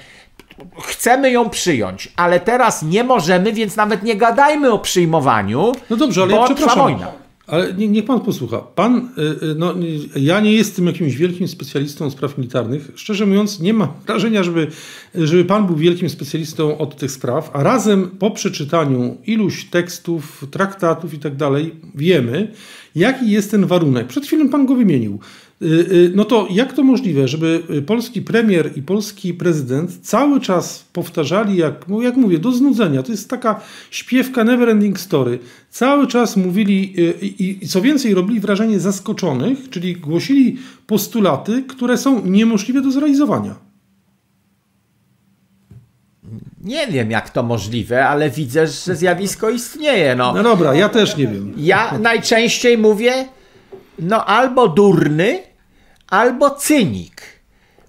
chcemy 0.82 1.32
ją 1.32 1.50
przyjąć, 1.50 2.12
ale 2.16 2.40
teraz 2.40 2.84
nie 2.84 3.04
możemy, 3.04 3.54
więc 3.54 3.76
nawet 3.76 4.04
nie 4.04 4.16
gadajmy 4.16 4.72
o 4.72 4.80
przyjmowaniu. 4.80 5.72
No 5.90 5.98
dobrze, 5.98 6.22
ale 6.22 6.32
bo 6.32 6.40
ja 6.40 6.46
przepraszam. 6.46 6.84
wojna. 6.84 7.24
Ale 7.48 7.74
nie, 7.74 7.88
niech 7.88 8.06
pan 8.06 8.20
posłucha. 8.20 8.58
Pan, 8.60 9.10
y, 9.18 9.46
y, 9.46 9.56
no, 9.56 9.74
y, 10.16 10.20
ja 10.20 10.40
nie 10.40 10.52
jestem 10.54 10.88
jakimś 10.88 11.16
wielkim 11.16 11.48
specjalistą 11.48 12.10
spraw 12.10 12.38
militarnych. 12.38 12.92
Szczerze 12.96 13.26
mówiąc, 13.26 13.60
nie 13.60 13.74
mam 13.74 13.88
wrażenia, 14.08 14.44
żeby, 14.44 14.68
żeby 15.16 15.46
pan 15.46 15.68
był 15.68 15.76
wielkim 15.76 16.10
specjalistą 16.10 16.78
od 16.78 16.96
tych 16.96 17.12
spraw, 17.12 17.52
a 17.54 17.64
razem 17.64 18.10
po 18.20 18.32
przeczytaniu 18.32 19.18
iluś 19.26 19.66
tekstów, 19.66 20.46
traktatów 20.52 21.14
i 21.14 21.20
tak 21.20 21.36
dalej, 21.36 21.76
wiemy, 21.96 22.52
jaki 22.96 23.32
jest 23.32 23.52
ten 23.52 23.66
warunek. 23.66 24.08
Przed 24.08 24.26
chwilą 24.26 24.50
pan 24.50 24.66
go 24.66 24.76
wymienił. 24.76 25.20
Y, 25.62 25.66
y, 25.66 26.12
No 26.16 26.26
to 26.26 26.48
jak 26.50 26.74
to 26.74 26.84
możliwe, 26.84 27.28
żeby 27.28 27.64
y, 27.70 27.82
polski 27.82 28.22
premier 28.22 28.72
i 28.76 28.82
polski 28.82 29.34
prezydent 29.34 30.00
cały 30.02 30.42
czas 30.42 30.86
powtarzali, 30.94 31.58
jak, 31.58 31.88
no 31.88 32.02
jak 32.02 32.16
mówię, 32.16 32.40
do 32.40 32.52
znudzenia. 32.52 33.04
To 33.04 33.12
jest 33.12 33.30
taka 33.30 33.62
śpiewka 33.92 34.44
never 34.44 34.70
ending 34.70 35.00
story. 35.00 35.40
Cały 35.70 36.08
czas 36.08 36.38
mówili 36.38 36.94
i, 37.22 37.58
i 37.64 37.68
co 37.68 37.82
więcej 37.82 38.14
robili 38.14 38.40
wrażenie 38.40 38.80
zaskoczonych, 38.80 39.70
czyli 39.70 39.96
głosili 39.96 40.58
postulaty, 40.88 41.64
które 41.68 41.98
są 41.98 42.26
niemożliwe 42.26 42.82
do 42.82 42.92
zrealizowania. 42.92 43.56
Nie 46.64 46.88
wiem, 46.88 47.12
jak 47.12 47.30
to 47.30 47.44
możliwe, 47.44 48.08
ale 48.08 48.30
widzę, 48.30 48.68
że 48.68 48.96
zjawisko 48.96 49.50
istnieje. 49.50 50.16
No. 50.16 50.34
No 50.34 50.44
dobra, 50.44 50.76
ja 50.76 50.90
też 50.90 51.18
nie 51.18 51.28
wiem. 51.28 51.54
Ja 51.58 51.98
najczęściej 51.98 52.78
mówię, 52.78 53.26
no 54.00 54.26
albo 54.26 54.68
durny, 54.68 55.44
albo 56.08 56.50
cynik. 56.50 57.34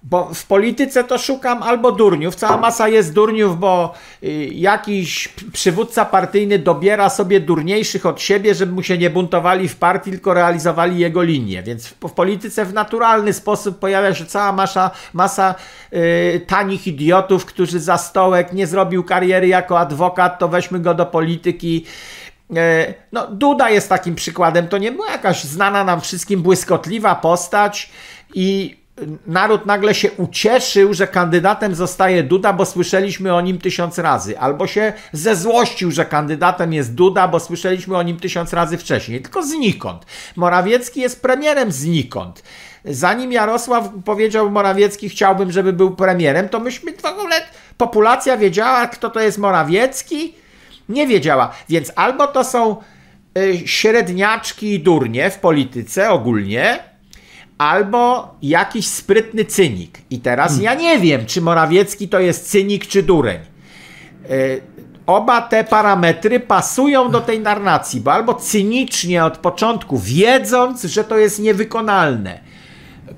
Bo 0.09 0.33
w 0.33 0.45
polityce 0.45 1.03
to 1.03 1.17
szukam 1.17 1.63
albo 1.63 1.91
durniów. 1.91 2.35
Cała 2.35 2.57
masa 2.57 2.87
jest 2.87 3.13
durniów, 3.13 3.59
bo 3.59 3.93
y, 4.23 4.49
jakiś 4.53 5.27
przywódca 5.53 6.05
partyjny 6.05 6.59
dobiera 6.59 7.09
sobie 7.09 7.39
durniejszych 7.39 8.05
od 8.05 8.21
siebie, 8.21 8.55
żeby 8.55 8.71
mu 8.71 8.83
się 8.83 8.97
nie 8.97 9.09
buntowali 9.09 9.69
w 9.69 9.75
partii, 9.75 10.11
tylko 10.11 10.33
realizowali 10.33 10.99
jego 10.99 11.23
linię. 11.23 11.63
Więc 11.63 11.87
w, 11.87 11.93
polityce 11.93 12.65
w 12.65 12.73
naturalny 12.73 13.33
sposób 13.33 13.79
pojawia 13.79 14.13
się 14.13 14.25
cała 14.25 14.51
masa, 14.51 14.91
masa 15.13 15.55
y, 15.93 16.41
tanich 16.47 16.87
idiotów, 16.87 17.45
którzy 17.45 17.79
za 17.79 17.97
stołek 17.97 18.53
nie 18.53 18.67
zrobił 18.67 19.03
kariery 19.03 19.47
jako 19.47 19.79
adwokat, 19.79 20.39
to 20.39 20.47
weźmy 20.47 20.79
go 20.79 20.93
do 20.93 21.05
polityki. 21.05 21.85
E, 22.55 22.93
No, 23.11 23.27
Duda 23.27 23.69
jest 23.69 23.89
takim 23.89 24.15
przykładem. 24.15 24.67
To 24.67 24.77
nie 24.77 24.91
była 24.91 25.11
jakaś 25.11 25.43
znana 25.43 25.83
nam 25.83 26.01
wszystkim 26.01 26.41
błyskotliwa 26.41 27.15
postać 27.15 27.89
i 28.33 28.77
naród 29.27 29.65
nagle 29.65 29.95
się 29.95 30.11
ucieszył, 30.11 30.93
że 30.93 31.07
kandydatem 31.07 31.75
zostaje 31.75 32.23
Duda, 32.23 32.53
bo 32.53 32.65
słyszeliśmy 32.65 33.35
o 33.35 33.41
nim 33.41 33.57
tysiąc 33.57 33.97
razy. 33.97 34.39
Albo 34.39 34.67
się 34.67 34.93
zezłościł, 35.11 35.91
że 35.91 36.05
kandydatem 36.05 36.73
jest 36.73 36.95
Duda, 36.95 37.27
bo 37.27 37.39
słyszeliśmy 37.39 37.97
o 37.97 38.03
nim 38.03 38.19
tysiąc 38.19 38.53
razy 38.53 38.77
wcześniej. 38.77 39.21
Tylko 39.21 39.43
znikąd. 39.43 40.05
Morawiecki 40.35 41.01
jest 41.01 41.21
premierem 41.21 41.71
znikąd. 41.71 42.43
Zanim 42.85 43.31
Jarosław 43.31 43.89
powiedział 44.05 44.51
Morawiecki, 44.51 45.09
chciałbym, 45.09 45.51
żeby 45.51 45.73
był 45.73 45.95
premierem, 45.95 46.49
to 46.49 46.59
myśmy 46.59 46.93
w 46.93 47.05
ogóle, 47.05 47.35
populacja 47.77 48.37
wiedziała, 48.37 48.87
kto 48.87 49.09
to 49.09 49.19
jest 49.19 49.37
Morawiecki, 49.37 50.35
nie 50.89 51.07
wiedziała. 51.07 51.51
Więc 51.69 51.91
albo 51.95 52.27
to 52.27 52.43
są 52.43 52.75
y, 53.37 53.67
średniaczki 53.67 54.73
i 54.73 54.79
durnie 54.79 55.29
w 55.29 55.39
polityce 55.39 56.09
ogólnie, 56.09 56.79
albo 57.57 58.35
jakiś 58.41 58.87
sprytny 58.87 59.45
cynik. 59.45 59.97
I 60.09 60.19
teraz 60.19 60.61
ja 60.61 60.73
nie 60.73 60.99
wiem, 60.99 61.25
czy 61.25 61.41
Morawiecki 61.41 62.09
to 62.09 62.19
jest 62.19 62.49
cynik 62.49 62.87
czy 62.87 63.03
dureń. 63.03 63.39
Y, 64.29 64.61
Oba 65.05 65.41
te 65.41 65.63
parametry 65.63 66.39
pasują 66.39 67.11
do 67.11 67.21
tej 67.21 67.39
narracji, 67.39 68.01
bo 68.01 68.13
albo 68.13 68.33
cynicznie 68.33 69.25
od 69.25 69.37
początku, 69.37 69.99
wiedząc, 69.99 70.83
że 70.83 71.03
to 71.03 71.17
jest 71.17 71.39
niewykonalne, 71.39 72.39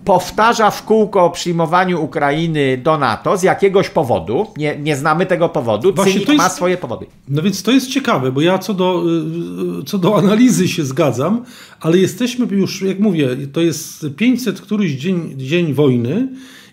powtarza 0.06 0.72
w 0.72 0.86
kółko 0.86 1.26
o 1.26 1.30
przyjmowaniu 1.30 2.04
Ukrainy 2.04 2.78
do 2.84 2.98
NATO 2.98 3.38
z 3.38 3.44
jakiegoś 3.44 3.90
powodu, 3.90 4.48
nie, 4.58 4.78
nie 4.78 4.96
znamy 4.96 5.26
tego 5.26 5.50
powodu, 5.50 5.94
Właśnie 5.94 6.14
cynik 6.14 6.28
jest- 6.30 6.38
ma 6.38 6.50
swoje 6.50 6.78
powody. 6.78 7.06
No 7.28 7.42
więc 7.42 7.64
to 7.64 7.72
jest 7.72 7.88
ciekawe, 7.90 8.32
bo 8.32 8.42
ja 8.42 8.58
co 8.58 8.74
do, 8.74 9.04
y, 9.82 9.84
co 9.84 9.98
do 9.98 10.18
analizy 10.18 10.68
się 10.68 10.86
zgadzam, 10.86 11.46
ale 11.80 11.98
jesteśmy 11.98 12.48
już, 12.52 12.82
jak 12.82 13.00
mówię, 13.00 13.30
to 13.54 13.62
jest 13.62 14.06
500 14.18 14.62
któryś 14.62 14.92
dzień, 14.92 15.34
dzień 15.38 15.74
wojny 15.74 16.28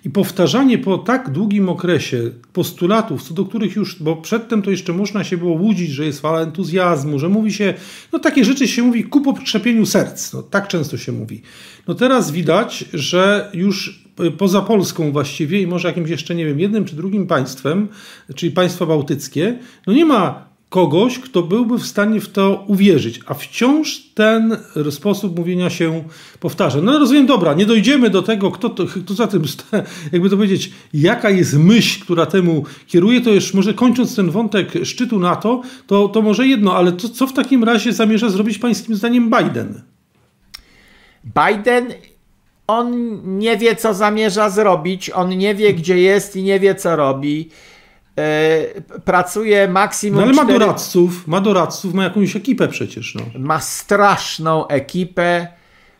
i 0.04 0.10
powtarzanie 0.10 0.78
po 0.78 0.98
tak 0.98 1.30
długim 1.30 1.68
okresie 1.68 2.30
postulatów, 2.52 3.22
co 3.22 3.34
do 3.34 3.44
których 3.44 3.76
już, 3.76 4.02
bo 4.02 4.16
przedtem 4.16 4.62
to 4.62 4.70
jeszcze 4.70 4.92
można 4.92 5.24
się 5.24 5.36
było 5.36 5.52
łudzić, 5.52 5.90
że 5.90 6.04
jest 6.04 6.20
fala 6.20 6.40
entuzjazmu, 6.40 7.18
że 7.18 7.28
mówi 7.28 7.52
się, 7.52 7.74
no 8.12 8.18
takie 8.18 8.44
rzeczy 8.44 8.68
się 8.68 8.82
mówi 8.82 9.04
ku 9.04 9.20
pokrzepieniu 9.20 9.86
serc, 9.86 10.32
no 10.32 10.42
tak 10.42 10.68
często 10.68 10.98
się 10.98 11.12
mówi. 11.12 11.42
No 11.88 11.94
teraz 11.94 12.30
widać, 12.30 12.84
że 12.92 13.50
już 13.54 14.04
y, 14.20 14.30
poza 14.30 14.62
Polską 14.62 15.12
właściwie 15.12 15.62
i 15.62 15.66
może 15.66 15.88
jakimś 15.88 16.10
jeszcze, 16.10 16.34
nie 16.34 16.46
wiem, 16.46 16.60
jednym 16.60 16.84
czy 16.84 16.96
drugim 16.96 17.26
państwem, 17.26 17.88
czyli 18.34 18.52
państwa 18.52 18.86
bałtyckie, 18.86 19.58
no 19.86 19.92
nie 19.92 20.04
ma 20.04 20.53
kogoś, 20.74 21.18
kto 21.18 21.42
byłby 21.42 21.78
w 21.78 21.86
stanie 21.86 22.20
w 22.20 22.28
to 22.28 22.64
uwierzyć, 22.66 23.20
a 23.26 23.34
wciąż 23.34 24.00
ten 24.14 24.56
sposób 24.90 25.38
mówienia 25.38 25.70
się 25.70 26.04
powtarza. 26.40 26.80
No 26.80 26.98
rozumiem, 26.98 27.26
dobra, 27.26 27.54
nie 27.54 27.66
dojdziemy 27.66 28.10
do 28.10 28.22
tego, 28.22 28.50
kto, 28.50 28.68
to, 28.68 28.86
kto 28.86 29.14
za 29.14 29.26
tym, 29.26 29.42
jakby 30.12 30.30
to 30.30 30.36
powiedzieć, 30.36 30.72
jaka 30.94 31.30
jest 31.30 31.58
myśl, 31.58 32.00
która 32.00 32.26
temu 32.26 32.64
kieruje, 32.86 33.20
to 33.20 33.30
już 33.30 33.54
może 33.54 33.74
kończąc 33.74 34.16
ten 34.16 34.30
wątek 34.30 34.72
szczytu 34.84 35.18
NATO, 35.18 35.62
to, 35.86 36.08
to 36.08 36.22
może 36.22 36.46
jedno, 36.46 36.76
ale 36.76 36.92
to, 36.92 37.08
co 37.08 37.26
w 37.26 37.32
takim 37.32 37.64
razie 37.64 37.92
zamierza 37.92 38.28
zrobić 38.28 38.58
pańskim 38.58 38.94
zdaniem 38.94 39.30
Biden? 39.30 39.82
Biden, 41.24 41.86
on 42.66 43.20
nie 43.38 43.56
wie, 43.56 43.76
co 43.76 43.94
zamierza 43.94 44.50
zrobić, 44.50 45.10
on 45.10 45.38
nie 45.38 45.54
wie, 45.54 45.74
gdzie 45.74 45.98
jest 45.98 46.36
i 46.36 46.42
nie 46.42 46.60
wie, 46.60 46.74
co 46.74 46.96
robi. 46.96 47.50
E, 48.18 49.00
pracuje 49.04 49.68
maksimum. 49.68 50.16
No 50.16 50.22
ale 50.22 50.32
ma 50.32 50.44
cztery- 50.44 50.58
doradców, 50.58 51.26
ma 51.26 51.40
doradców, 51.40 51.94
ma 51.94 52.04
jakąś 52.04 52.36
ekipę 52.36 52.68
przecież. 52.68 53.14
No. 53.14 53.22
ma 53.38 53.60
straszną 53.60 54.68
ekipę 54.68 55.48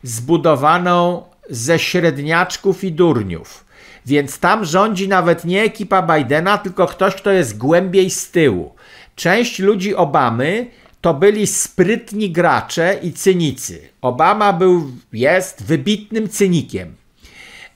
zbudowaną 0.03 1.23
ze 1.49 1.79
średniaczków 1.79 2.83
i 2.83 2.91
durniów. 2.91 3.65
Więc 4.05 4.39
tam 4.39 4.65
rządzi 4.65 5.07
nawet 5.07 5.45
nie 5.45 5.63
ekipa 5.63 6.01
Bidena, 6.01 6.57
tylko 6.57 6.87
ktoś, 6.87 7.15
kto 7.15 7.31
jest 7.31 7.57
głębiej 7.57 8.09
z 8.09 8.31
tyłu. 8.31 8.75
Część 9.15 9.59
ludzi 9.59 9.95
Obamy 9.95 10.67
to 11.01 11.13
byli 11.13 11.47
sprytni 11.47 12.31
gracze 12.31 12.99
i 13.03 13.13
cynicy. 13.13 13.89
Obama 14.01 14.53
był, 14.53 14.91
jest 15.13 15.63
wybitnym 15.63 16.29
cynikiem. 16.29 16.95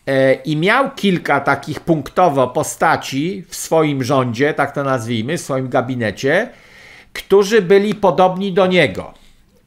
E, 0.08 0.34
I 0.34 0.58
miał 0.58 0.92
kilka 0.92 1.40
takich 1.40 1.80
punktowo 1.80 2.48
postaci 2.48 3.44
w 3.48 3.56
swoim 3.56 4.04
rządzie, 4.04 4.54
tak 4.54 4.72
to 4.72 4.84
nazwijmy, 4.84 5.38
w 5.38 5.42
swoim 5.42 5.70
gabinecie, 5.70 6.50
którzy 7.14 7.62
byli 7.62 7.96
podobni 7.96 8.54
do 8.54 8.68
niego. 8.68 9.14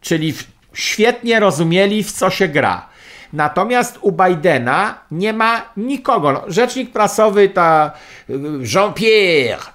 Czyli 0.01 0.35
świetnie 0.75 1.41
rozumieli, 1.41 2.05
w 2.05 2.12
co 2.12 2.31
się 2.31 2.49
gra. 2.49 2.89
Natomiast 3.33 3.99
u 4.01 4.12
Bidena 4.12 4.99
nie 5.11 5.33
ma 5.33 5.73
nikogo. 5.77 6.33
No, 6.33 6.45
rzecznik 6.47 6.93
prasowy, 6.93 7.49
ta 7.49 7.93
y, 8.31 8.33
Jean-Pierre, 8.75 9.73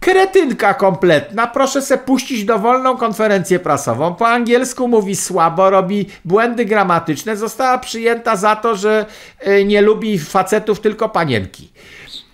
Kretynka 0.00 0.74
kompletna, 0.74 1.46
proszę 1.46 1.82
se 1.82 1.98
puścić 1.98 2.44
dowolną 2.44 2.96
konferencję 2.96 3.58
prasową. 3.58 4.14
Po 4.14 4.28
angielsku 4.28 4.88
mówi 4.88 5.16
słabo, 5.16 5.70
robi 5.70 6.06
błędy 6.24 6.64
gramatyczne. 6.64 7.36
Została 7.36 7.78
przyjęta 7.78 8.36
za 8.36 8.56
to, 8.56 8.76
że 8.76 9.06
y, 9.46 9.64
nie 9.64 9.82
lubi 9.82 10.18
facetów, 10.18 10.80
tylko 10.80 11.08
panienki. 11.08 11.68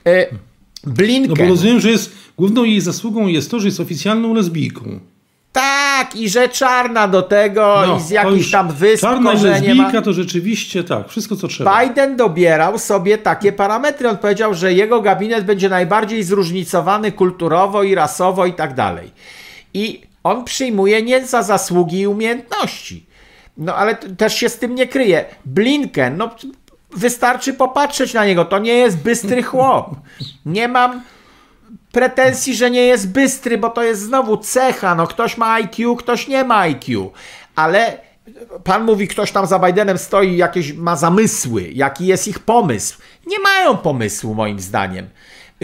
Y, 0.09 0.27
Blinken. 0.87 1.31
No 1.39 1.45
bo 1.45 1.51
rozumiem, 1.51 1.81
że 1.81 1.91
jest, 1.91 2.13
główną 2.39 2.65
jej 2.65 2.81
zasługą 2.81 3.27
jest 3.27 3.51
to, 3.51 3.61
że 3.61 3.69
jest 3.69 3.81
oficjalną 3.81 4.35
lesbijką. 4.35 5.01
Tak, 5.55 6.17
i 6.17 6.29
że 6.29 6.49
czarna 6.49 7.09
do 7.09 7.23
tego, 7.23 7.83
No, 7.87 7.97
i 7.97 8.01
z 8.01 8.11
jakichś 8.11 8.51
tam 8.51 8.73
wysp 8.73 9.01
Czarna 9.03 9.31
korzenie 9.31 9.75
ma. 9.75 9.83
lesbijka 9.83 10.03
to 10.05 10.13
rzeczywiście 10.13 10.85
tak, 10.85 11.09
wszystko 11.09 11.37
co 11.37 11.49
trzeba. 11.49 11.83
Biden 11.83 12.17
dobierał 12.17 12.79
sobie 12.79 13.19
takie 13.19 13.53
parametry. 13.53 14.09
On 14.09 14.19
powiedział, 14.19 14.55
że 14.55 14.73
jego 14.73 15.01
gabinet 15.01 15.45
będzie 15.45 15.69
najbardziej 15.69 16.23
zróżnicowany 16.23 17.13
kulturowo 17.13 17.83
i 17.83 17.95
rasowo 17.95 18.47
i 18.47 18.53
tak 18.53 18.75
dalej. 18.75 19.11
I 19.75 20.03
on 20.25 20.45
przyjmuje 20.45 21.03
nie 21.03 21.27
za 21.27 21.43
zasługi 21.43 22.01
i 22.01 22.07
umiejętności. 22.07 23.07
No 23.57 23.75
ale 23.77 23.95
też 23.95 24.35
się 24.35 24.49
z 24.49 24.59
tym 24.59 24.75
nie 24.75 24.87
kryje. 24.87 25.25
Blinken, 25.45 26.17
no 26.17 26.31
wystarczy 26.97 27.53
popatrzeć 27.53 28.15
na 28.15 28.25
niego. 28.27 28.45
To 28.45 28.59
nie 28.59 28.75
jest 28.75 28.97
bystry 28.99 29.43
chłop. 29.43 29.91
Nie 30.47 30.69
mam 30.69 31.03
pretensji, 31.93 32.55
że 32.55 32.71
nie 32.71 32.87
jest 32.87 33.13
bystry, 33.13 33.59
bo 33.59 33.71
to 33.71 33.83
jest 33.83 34.03
znowu 34.03 34.37
cecha. 34.37 34.95
No 34.95 35.07
ktoś 35.07 35.37
ma 35.37 35.53
IQ, 35.53 35.97
ktoś 35.97 36.29
nie 36.29 36.45
ma 36.45 36.59
IQ. 36.59 37.13
Ale 37.57 37.99
pan 38.65 38.85
mówi, 38.85 39.09
ktoś 39.09 39.33
tam 39.33 39.47
za 39.47 39.59
Bidenem 39.59 39.99
stoi, 39.99 40.37
jakieś 40.37 40.73
ma 40.73 40.97
zamysły, 40.97 41.71
jaki 41.73 42.07
jest 42.07 42.29
ich 42.29 42.39
pomysł. 42.39 42.99
Nie 43.27 43.39
mają 43.39 43.77
pomysłu, 43.77 44.35
moim 44.35 44.61
zdaniem. 44.61 45.09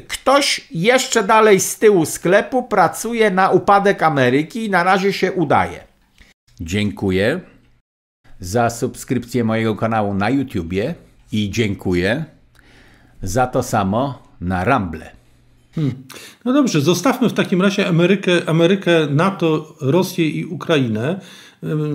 Ktoś 0.09 0.67
jeszcze 0.71 1.23
dalej 1.23 1.61
z 1.61 1.79
tyłu 1.79 2.07
sklepu 2.07 2.63
pracuje 2.63 3.31
na 3.31 3.51
upadek 3.51 4.03
Ameryki 4.03 4.65
i 4.65 4.71
na 4.71 4.85
razie 4.85 5.13
się 5.13 5.33
udaje. 5.33 5.85
Dziękuję 6.61 7.41
za 8.41 8.71
subskrypcję 8.71 9.45
mojego 9.45 9.77
kanału 9.77 10.15
na 10.15 10.31
YouTubie 10.31 10.95
i 11.33 11.51
dziękuję 11.51 12.25
za 13.23 13.47
to 13.47 13.63
samo 13.63 14.23
na 14.41 14.65
Rumble. 15.77 15.99
No 16.45 16.53
dobrze, 16.53 16.81
zostawmy 16.81 17.29
w 17.29 17.33
takim 17.33 17.63
razie 17.63 17.89
Amerykę, 17.89 18.49
Amerykę, 18.49 19.07
NATO, 19.11 19.77
Rosję 19.81 20.29
i 20.29 20.45
Ukrainę. 20.45 21.21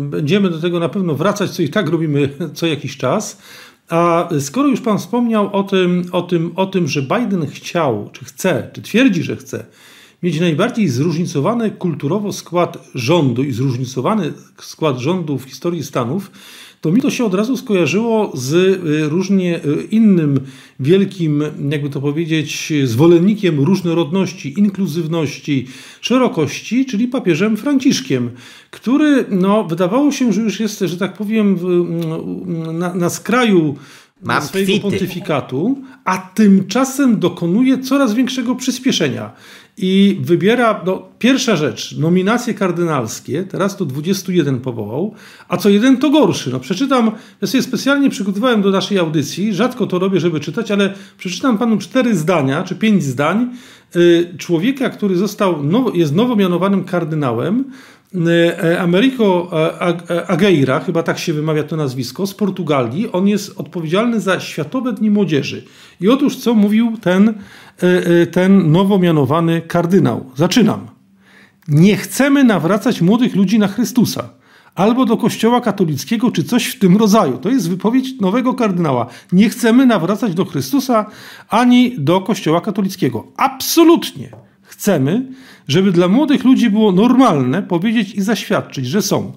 Będziemy 0.01 0.49
do 0.49 0.61
tego 0.61 0.79
na 0.79 0.89
pewno 0.89 1.15
wracać, 1.15 1.51
co 1.51 1.61
i 1.63 1.69
tak 1.69 1.89
robimy 1.89 2.29
co 2.55 2.67
jakiś 2.67 2.97
czas. 2.97 3.41
A 3.89 4.29
skoro 4.39 4.67
już 4.67 4.81
Pan 4.81 4.97
wspomniał 4.97 5.55
o 5.55 5.63
tym, 5.63 6.05
o 6.11 6.21
tym, 6.21 6.51
o 6.55 6.65
tym 6.65 6.87
że 6.87 7.01
Biden 7.01 7.47
chciał, 7.47 8.09
czy 8.13 8.25
chce, 8.25 8.69
czy 8.73 8.81
twierdzi, 8.81 9.23
że 9.23 9.35
chce 9.35 9.65
mieć 10.23 10.39
najbardziej 10.39 10.89
zróżnicowany 10.89 11.71
kulturowo 11.71 12.33
skład 12.33 12.77
rządu 12.95 13.43
i 13.43 13.51
zróżnicowany 13.51 14.33
skład 14.61 14.97
rządu 14.97 15.37
w 15.37 15.43
historii 15.43 15.83
Stanów, 15.83 16.31
to 16.81 16.91
mi 16.91 17.01
to 17.01 17.09
się 17.09 17.25
od 17.25 17.33
razu 17.33 17.57
skojarzyło 17.57 18.31
z 18.33 18.53
y, 18.53 19.09
różnie 19.09 19.65
y, 19.65 19.83
innym 19.91 20.39
wielkim, 20.79 21.43
jakby 21.69 21.89
to 21.89 22.01
powiedzieć, 22.01 22.73
zwolennikiem 22.83 23.59
różnorodności, 23.59 24.59
inkluzywności, 24.59 25.67
szerokości, 26.01 26.85
czyli 26.85 27.07
papieżem 27.07 27.57
Franciszkiem, 27.57 28.29
który 28.71 29.25
no, 29.29 29.63
wydawało 29.63 30.11
się, 30.11 30.33
że 30.33 30.41
już 30.41 30.59
jest, 30.59 30.79
że 30.79 30.97
tak 30.97 31.13
powiem, 31.13 31.55
w- 31.55 31.85
na, 32.73 32.95
na 32.95 33.09
skraju 33.09 33.75
Mam 34.25 34.41
swojego 34.41 34.71
kwity. 34.71 34.81
pontyfikatu, 34.81 35.81
a 36.05 36.17
tymczasem 36.17 37.19
dokonuje 37.19 37.77
coraz 37.77 38.13
większego 38.13 38.55
przyspieszenia. 38.55 39.31
I 39.77 40.17
wybiera, 40.21 40.81
no, 40.85 41.07
pierwsza 41.19 41.55
rzecz, 41.55 41.97
nominacje 41.97 42.53
kardynalskie, 42.53 43.43
teraz 43.43 43.77
to 43.77 43.85
21 43.85 44.59
powołał, 44.59 45.13
a 45.47 45.57
co 45.57 45.69
jeden 45.69 45.97
to 45.97 46.09
gorszy. 46.09 46.49
No, 46.49 46.59
przeczytam, 46.59 47.11
ja 47.41 47.47
sobie 47.47 47.63
specjalnie 47.63 48.09
przygotowałem 48.09 48.61
do 48.61 48.71
naszej 48.71 48.97
audycji, 48.97 49.53
rzadko 49.53 49.87
to 49.87 49.99
robię, 49.99 50.19
żeby 50.19 50.39
czytać, 50.39 50.71
ale 50.71 50.93
przeczytam 51.17 51.57
panu 51.57 51.77
cztery 51.77 52.15
zdania, 52.15 52.63
czy 52.63 52.75
pięć 52.75 53.03
zdań 53.03 53.49
y, 53.95 54.33
człowieka, 54.37 54.89
który 54.89 55.17
został, 55.17 55.63
nowo, 55.63 55.91
jest 55.93 56.15
nowo 56.15 56.35
mianowanym 56.35 56.83
kardynałem, 56.83 57.63
Americo 58.79 59.49
Ag- 59.51 59.77
Ag- 59.79 60.23
Agueira, 60.27 60.79
chyba 60.79 61.03
tak 61.03 61.19
się 61.19 61.33
wymawia 61.33 61.63
to 61.63 61.75
nazwisko, 61.77 62.27
z 62.27 62.33
Portugalii. 62.33 63.11
On 63.11 63.27
jest 63.27 63.59
odpowiedzialny 63.59 64.19
za 64.19 64.39
Światowe 64.39 64.93
Dni 64.93 65.09
Młodzieży. 65.11 65.63
I 66.01 66.09
otóż 66.09 66.35
co 66.35 66.53
mówił 66.53 66.97
ten, 67.01 67.33
ten 68.31 68.71
nowo 68.71 68.99
mianowany 68.99 69.61
kardynał? 69.61 70.25
Zaczynam. 70.35 70.87
Nie 71.67 71.97
chcemy 71.97 72.43
nawracać 72.43 73.01
młodych 73.01 73.35
ludzi 73.35 73.59
na 73.59 73.67
Chrystusa. 73.67 74.29
Albo 74.75 75.05
do 75.05 75.17
kościoła 75.17 75.61
katolickiego, 75.61 76.31
czy 76.31 76.43
coś 76.43 76.65
w 76.65 76.79
tym 76.79 76.97
rodzaju. 76.97 77.37
To 77.37 77.49
jest 77.49 77.69
wypowiedź 77.69 78.19
nowego 78.21 78.53
kardynała. 78.53 79.07
Nie 79.31 79.49
chcemy 79.49 79.85
nawracać 79.85 80.33
do 80.33 80.45
Chrystusa 80.45 81.05
ani 81.49 81.95
do 81.97 82.21
kościoła 82.21 82.61
katolickiego. 82.61 83.27
Absolutnie 83.37 84.29
chcemy, 84.77 85.25
żeby 85.67 85.91
dla 85.91 86.07
młodych 86.07 86.43
ludzi 86.43 86.69
było 86.69 86.91
normalne 86.91 87.63
powiedzieć 87.63 88.15
i 88.15 88.21
zaświadczyć, 88.21 88.87
że 88.87 89.01
są, 89.01 89.31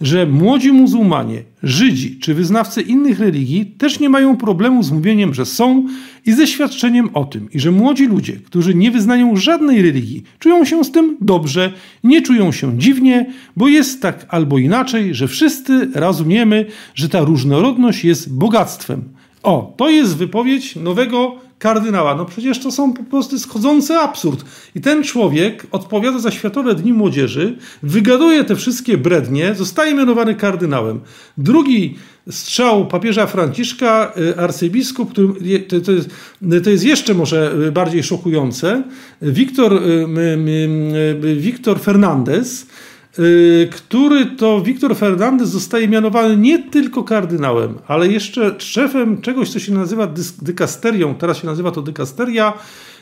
że 0.00 0.26
młodzi 0.26 0.72
muzułmanie, 0.72 1.42
Żydzi 1.62 2.18
czy 2.18 2.34
wyznawcy 2.34 2.82
innych 2.82 3.20
religii 3.20 3.66
też 3.66 4.00
nie 4.00 4.08
mają 4.08 4.36
problemu 4.36 4.82
z 4.82 4.92
mówieniem, 4.92 5.34
że 5.34 5.46
są 5.46 5.86
i 6.26 6.32
ze 6.32 6.46
świadczeniem 6.46 7.10
o 7.14 7.24
tym, 7.24 7.48
i 7.52 7.60
że 7.60 7.70
młodzi 7.70 8.06
ludzie, 8.06 8.32
którzy 8.32 8.74
nie 8.74 8.90
wyznają 8.90 9.36
żadnej 9.36 9.82
religii, 9.82 10.22
czują 10.38 10.64
się 10.64 10.84
z 10.84 10.92
tym 10.92 11.16
dobrze, 11.20 11.72
nie 12.04 12.22
czują 12.22 12.52
się 12.52 12.78
dziwnie, 12.78 13.26
bo 13.56 13.68
jest 13.68 14.02
tak 14.02 14.26
albo 14.28 14.58
inaczej, 14.58 15.14
że 15.14 15.28
wszyscy 15.28 15.88
rozumiemy, 15.94 16.66
że 16.94 17.08
ta 17.08 17.20
różnorodność 17.20 18.04
jest 18.04 18.34
bogactwem. 18.34 19.04
O, 19.42 19.74
to 19.76 19.90
jest 19.90 20.16
wypowiedź 20.16 20.76
nowego 20.76 21.36
kardynała. 21.66 22.14
No 22.14 22.24
przecież 22.24 22.58
to 22.58 22.70
są 22.70 22.92
po 22.92 23.04
prostu 23.04 23.38
schodzący 23.38 23.94
absurd. 23.94 24.44
I 24.74 24.80
ten 24.80 25.02
człowiek 25.04 25.66
odpowiada 25.70 26.18
za 26.18 26.30
Światowe 26.30 26.74
Dni 26.74 26.92
Młodzieży, 26.92 27.56
wygaduje 27.82 28.44
te 28.44 28.56
wszystkie 28.56 28.98
brednie, 28.98 29.54
zostaje 29.54 29.94
mianowany 29.94 30.34
kardynałem. 30.34 31.00
Drugi 31.38 31.96
strzał 32.30 32.86
papieża 32.86 33.26
Franciszka, 33.26 34.12
y, 34.16 34.38
arcybiskup, 34.38 35.10
który, 35.10 35.28
je- 35.40 35.60
to, 35.60 35.80
to, 35.80 35.92
jest, 35.92 36.10
to 36.64 36.70
jest 36.70 36.84
jeszcze 36.84 37.14
może 37.14 37.54
y, 37.68 37.72
bardziej 37.72 38.02
szokujące, 38.02 38.82
Wiktor, 39.22 39.72
y, 39.74 40.06
Fernandez, 41.78 42.66
który 43.70 44.26
to 44.26 44.60
Wiktor 44.60 44.96
Fernandez 44.96 45.48
zostaje 45.48 45.88
mianowany 45.88 46.36
nie 46.36 46.58
tylko 46.58 47.04
kardynałem, 47.04 47.78
ale 47.86 48.08
jeszcze 48.08 48.54
szefem 48.58 49.20
czegoś, 49.20 49.50
co 49.50 49.58
się 49.58 49.72
nazywa 49.72 50.08
dykasterią, 50.42 51.14
teraz 51.14 51.38
się 51.38 51.46
nazywa 51.46 51.70
to 51.70 51.82
dykasteria 51.82 52.52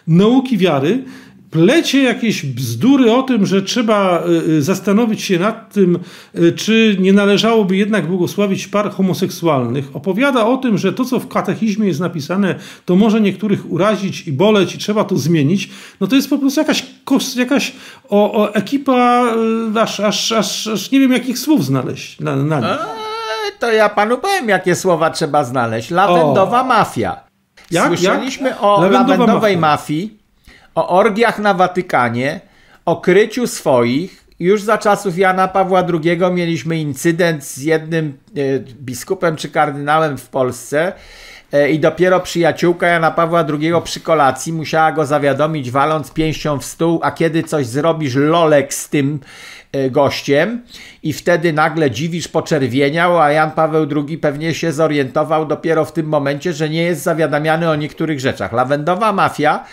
nauki 0.06 0.58
wiary. 0.58 1.04
Plecie 1.50 2.02
jakieś 2.02 2.46
bzdury 2.46 3.12
o 3.12 3.22
tym, 3.22 3.46
że 3.46 3.62
trzeba 3.62 4.22
y, 4.26 4.50
y, 4.50 4.62
zastanowić 4.62 5.22
się 5.22 5.38
nad 5.38 5.72
tym, 5.72 5.98
y, 6.38 6.52
czy 6.52 6.96
nie 7.00 7.12
należałoby 7.12 7.76
jednak 7.76 8.06
błogosławić 8.06 8.66
par 8.66 8.90
homoseksualnych. 8.90 9.96
Opowiada 9.96 10.46
o 10.46 10.56
tym, 10.56 10.78
że 10.78 10.92
to, 10.92 11.04
co 11.04 11.20
w 11.20 11.28
katechizmie 11.28 11.88
jest 11.88 12.00
napisane, 12.00 12.54
to 12.84 12.96
może 12.96 13.20
niektórych 13.20 13.72
urazić 13.72 14.28
i 14.28 14.32
boleć 14.32 14.74
i 14.74 14.78
trzeba 14.78 15.04
to 15.04 15.16
zmienić. 15.16 15.70
No 16.00 16.06
to 16.06 16.16
jest 16.16 16.30
po 16.30 16.38
prostu 16.38 16.60
jakaś, 16.60 16.86
jakaś 17.36 17.72
o, 18.08 18.32
o 18.32 18.54
ekipa, 18.54 19.24
aż, 19.80 20.00
aż, 20.00 20.32
aż, 20.32 20.66
aż 20.66 20.90
nie 20.90 21.00
wiem 21.00 21.12
jakich 21.12 21.38
słów 21.38 21.64
znaleźć 21.64 22.20
na, 22.20 22.36
na. 22.36 22.72
Eee, 22.72 22.78
to 23.58 23.72
ja 23.72 23.88
panu 23.88 24.18
powiem, 24.18 24.48
jakie 24.48 24.74
słowa 24.74 25.10
trzeba 25.10 25.44
znaleźć. 25.44 25.90
Lawendowa 25.90 26.64
mafia. 26.64 27.20
Jak? 27.70 27.86
Słyszeliśmy 27.86 28.48
Jak? 28.48 28.62
o 28.62 28.88
lawendowej 28.90 29.56
mafia. 29.56 29.60
mafii, 29.60 30.19
o 30.74 30.88
orgiach 30.88 31.38
na 31.38 31.54
Watykanie, 31.54 32.40
o 32.84 32.96
kryciu 32.96 33.46
swoich. 33.46 34.24
Już 34.40 34.62
za 34.62 34.78
czasów 34.78 35.18
Jana 35.18 35.48
Pawła 35.48 35.84
II 36.04 36.20
mieliśmy 36.32 36.76
incydent 36.76 37.44
z 37.44 37.58
jednym 37.58 38.18
e, 38.36 38.40
biskupem 38.60 39.36
czy 39.36 39.48
kardynałem 39.48 40.18
w 40.18 40.28
Polsce. 40.28 40.92
E, 41.52 41.70
I 41.70 41.78
dopiero 41.78 42.20
przyjaciółka 42.20 42.86
Jana 42.86 43.10
Pawła 43.10 43.44
II 43.60 43.72
przy 43.84 44.00
kolacji 44.00 44.52
musiała 44.52 44.92
go 44.92 45.06
zawiadomić, 45.06 45.70
waląc 45.70 46.10
pięścią 46.10 46.58
w 46.58 46.64
stół, 46.64 47.00
a 47.02 47.10
kiedy 47.10 47.42
coś 47.42 47.66
zrobisz, 47.66 48.14
lolek 48.14 48.74
z 48.74 48.88
tym 48.88 49.20
e, 49.72 49.90
gościem 49.90 50.62
i 51.02 51.12
wtedy 51.12 51.52
nagle 51.52 51.90
dziwisz 51.90 52.28
poczerwieniał, 52.28 53.20
a 53.20 53.32
Jan 53.32 53.50
Paweł 53.50 53.86
II 53.96 54.18
pewnie 54.18 54.54
się 54.54 54.72
zorientował 54.72 55.46
dopiero 55.46 55.84
w 55.84 55.92
tym 55.92 56.06
momencie, 56.06 56.52
że 56.52 56.68
nie 56.68 56.82
jest 56.82 57.02
zawiadamiany 57.02 57.70
o 57.70 57.76
niektórych 57.76 58.20
rzeczach. 58.20 58.52
Lawendowa 58.52 59.12
mafia, 59.12 59.64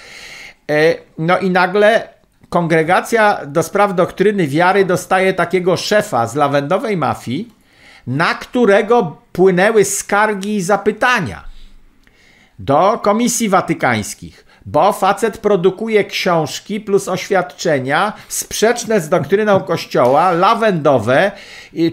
no 1.17 1.39
i 1.39 1.49
nagle 1.49 2.10
kongregacja 2.49 3.45
do 3.45 3.63
spraw 3.63 3.95
doktryny 3.95 4.47
wiary 4.47 4.86
dostaje 4.86 5.34
takiego 5.34 5.77
szefa 5.77 6.27
z 6.27 6.36
lawendowej 6.36 6.97
mafii, 6.97 7.53
na 8.08 8.34
którego 8.34 9.17
płynęły 9.32 9.86
skargi 9.86 10.56
i 10.56 10.62
zapytania 10.62 11.43
do 12.60 12.99
komisji 13.03 13.49
watykańskich. 13.49 14.46
Bo 14.67 14.93
facet 14.93 15.38
produkuje 15.38 16.03
książki 16.03 16.80
plus 16.80 17.08
oświadczenia 17.08 18.13
sprzeczne 18.27 19.01
z 19.01 19.10
doktryną 19.10 19.60
Kościoła, 19.71 20.32
lawendowe, 20.32 21.32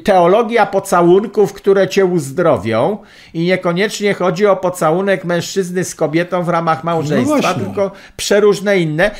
teologia 0.04 0.66
pocałunków, 0.66 1.52
które 1.52 1.88
cię 1.88 2.04
uzdrowią. 2.04 2.98
I 3.34 3.44
niekoniecznie 3.44 4.14
chodzi 4.14 4.46
o 4.46 4.56
pocałunek 4.56 5.24
mężczyzny 5.24 5.84
z 5.84 5.94
kobietą 5.94 6.42
w 6.42 6.48
ramach 6.48 6.84
małżeństwa, 6.84 7.54
No 7.58 7.64
tylko 7.64 7.90
przeróżne 8.16 8.78
inne. 8.78 9.10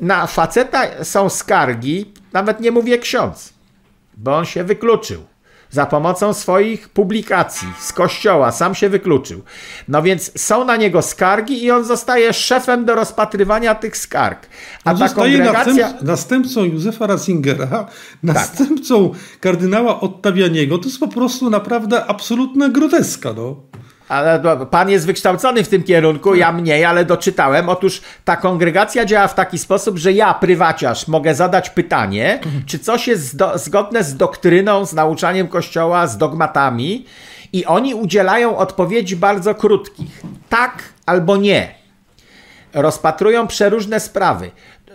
Na 0.00 0.26
faceta 0.26 1.04
są 1.04 1.28
skargi, 1.28 2.12
nawet 2.32 2.60
nie 2.60 2.70
mówię 2.70 2.98
ksiądz, 2.98 3.52
bo 4.16 4.36
on 4.36 4.44
się 4.44 4.64
wykluczył 4.64 5.35
za 5.76 5.86
pomocą 5.86 6.34
swoich 6.34 6.88
publikacji 6.88 7.68
z 7.80 7.92
kościoła, 7.92 8.52
sam 8.52 8.74
się 8.74 8.88
wykluczył. 8.88 9.42
No 9.88 10.02
więc 10.02 10.40
są 10.40 10.64
na 10.64 10.76
niego 10.76 11.02
skargi 11.02 11.64
i 11.64 11.70
on 11.70 11.84
zostaje 11.84 12.32
szefem 12.32 12.84
do 12.84 12.94
rozpatrywania 12.94 13.74
tych 13.74 13.96
skarg. 13.96 14.46
A 14.84 14.90
On 14.90 14.98
ta 14.98 15.08
zostaje 15.08 15.38
kongregacja... 15.38 15.86
następ, 15.86 16.02
następcą 16.02 16.64
Józefa 16.64 17.06
Ratzingera, 17.06 17.86
następcą 18.22 19.10
kardynała 19.40 20.00
Ottawianiego. 20.00 20.78
To 20.78 20.84
jest 20.84 21.00
po 21.00 21.08
prostu 21.08 21.50
naprawdę 21.50 22.06
absolutna 22.06 22.68
groteska. 22.68 23.32
No. 23.36 23.56
Ale 24.08 24.38
do- 24.40 24.66
pan 24.66 24.90
jest 24.90 25.06
wykształcony 25.06 25.64
w 25.64 25.68
tym 25.68 25.82
kierunku, 25.82 26.34
ja 26.34 26.52
mniej, 26.52 26.84
ale 26.84 27.04
doczytałem. 27.04 27.68
Otóż 27.68 28.02
ta 28.24 28.36
kongregacja 28.36 29.04
działa 29.04 29.28
w 29.28 29.34
taki 29.34 29.58
sposób, 29.58 29.98
że 29.98 30.12
ja, 30.12 30.34
prywaciarz, 30.34 31.08
mogę 31.08 31.34
zadać 31.34 31.70
pytanie, 31.70 32.40
czy 32.66 32.78
coś 32.78 33.08
jest 33.08 33.36
zgodne 33.54 34.04
z 34.04 34.16
doktryną, 34.16 34.86
z 34.86 34.92
nauczaniem 34.92 35.48
Kościoła, 35.48 36.06
z 36.06 36.18
dogmatami, 36.18 37.06
i 37.52 37.64
oni 37.66 37.94
udzielają 37.94 38.56
odpowiedzi 38.56 39.16
bardzo 39.16 39.54
krótkich. 39.54 40.22
Tak 40.48 40.82
albo 41.06 41.36
nie. 41.36 41.74
Rozpatrują 42.74 43.46
przeróżne 43.46 44.00
sprawy. 44.00 44.50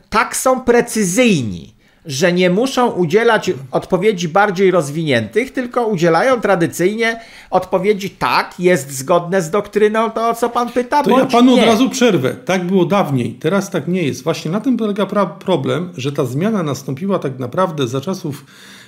Tak 0.09 0.35
są 0.35 0.61
precyzyjni, 0.61 1.73
że 2.05 2.33
nie 2.33 2.49
muszą 2.49 2.91
udzielać 2.91 3.51
odpowiedzi 3.71 4.27
bardziej 4.27 4.71
rozwiniętych, 4.71 5.51
tylko 5.51 5.87
udzielają 5.87 6.41
tradycyjnie 6.41 7.19
odpowiedzi 7.49 8.09
tak, 8.09 8.59
jest 8.59 8.91
zgodne 8.91 9.41
z 9.41 9.49
doktryną, 9.49 10.11
to 10.11 10.29
o 10.29 10.33
co 10.33 10.49
pan 10.49 10.69
pyta, 10.69 11.03
To 11.03 11.19
ja 11.19 11.25
panu 11.25 11.55
nie. 11.55 11.61
od 11.61 11.67
razu 11.67 11.89
przerwę. 11.89 12.35
Tak 12.45 12.63
było 12.63 12.85
dawniej, 12.85 13.33
teraz 13.33 13.69
tak 13.69 13.87
nie 13.87 14.03
jest. 14.03 14.23
Właśnie 14.23 14.51
na 14.51 14.61
tym 14.61 14.77
polega 14.77 15.05
problem, 15.39 15.89
że 15.97 16.11
ta 16.11 16.25
zmiana 16.25 16.63
nastąpiła 16.63 17.19
tak 17.19 17.39
naprawdę 17.39 17.87
za 17.87 18.01
czasów 18.01 18.45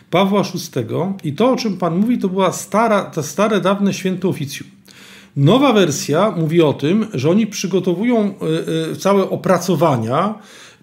Pawła 0.09 0.43
VI 0.43 1.29
i 1.29 1.33
to, 1.33 1.51
o 1.51 1.55
czym 1.55 1.77
pan 1.77 1.97
mówi, 1.97 2.17
to 2.17 2.29
była 2.29 2.51
stara, 2.51 3.01
to 3.03 3.23
stare, 3.23 3.61
dawne 3.61 3.93
święto 3.93 4.29
oficjum. 4.29 4.69
Nowa 5.35 5.73
wersja 5.73 6.31
mówi 6.31 6.61
o 6.61 6.73
tym, 6.73 7.07
że 7.13 7.29
oni 7.29 7.47
przygotowują 7.47 8.33
y, 8.89 8.91
y, 8.91 8.95
całe 8.95 9.29
opracowania, 9.29 10.35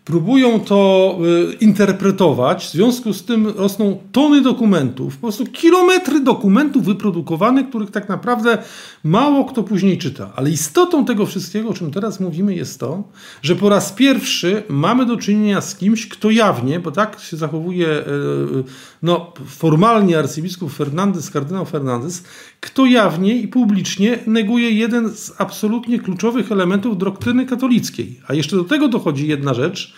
próbują 0.05 0.61
to 0.61 1.19
y, 1.51 1.55
interpretować, 1.55 2.67
w 2.67 2.71
związku 2.71 3.13
z 3.13 3.25
tym 3.25 3.47
rosną 3.47 3.99
tony 4.13 4.43
dokumentów, 4.43 5.17
po 5.17 5.21
prostu 5.21 5.47
kilometry 5.47 6.21
dokumentów 6.21 6.85
wyprodukowanych, 6.85 7.69
których 7.69 7.91
tak 7.91 8.09
naprawdę 8.09 8.59
mało 9.05 9.45
kto 9.45 9.63
później 9.63 9.99
czyta. 9.99 10.33
Ale 10.37 10.51
istotą 10.51 11.05
tego 11.05 11.27
wszystkiego, 11.27 11.69
o 11.69 11.75
czym 11.75 11.91
teraz 11.91 12.21
mówimy, 12.21 12.55
jest 12.55 12.81
to, 12.81 13.03
że 13.43 13.57
po 13.57 13.69
raz 13.69 13.93
pierwszy 13.93 14.63
mamy 14.69 15.07
do 15.07 15.17
czynienia 15.17 15.61
z 15.61 15.77
kimś, 15.77 16.09
kto 16.09 16.31
jawnie, 16.31 16.81
bo 16.81 16.91
tak 16.91 17.21
się 17.21 17.37
zachowuje 17.37 17.89
y, 17.89 18.01
y, 18.01 18.65
no, 19.03 19.33
formalnie 19.47 20.19
arcybiskup 20.19 20.73
Fernandez, 20.73 21.31
kardynał 21.31 21.65
Fernandez, 21.65 22.25
kto 22.61 22.87
jawnie 22.87 23.37
i 23.37 23.49
publicznie 23.49 24.19
neguje 24.27 24.71
jeden 24.71 25.11
z 25.11 25.33
absolutnie 25.39 25.99
kluczowych 25.99 26.53
elementów 26.53 26.99
doktryny 26.99 27.47
katolickiej. 27.47 28.21
A 28.29 28.35
jeszcze 28.35 28.57
do 28.57 28.65
tego 28.65 28.89
dochodzi 28.89 29.29
jedna 29.29 29.55
rzecz. 29.55 29.95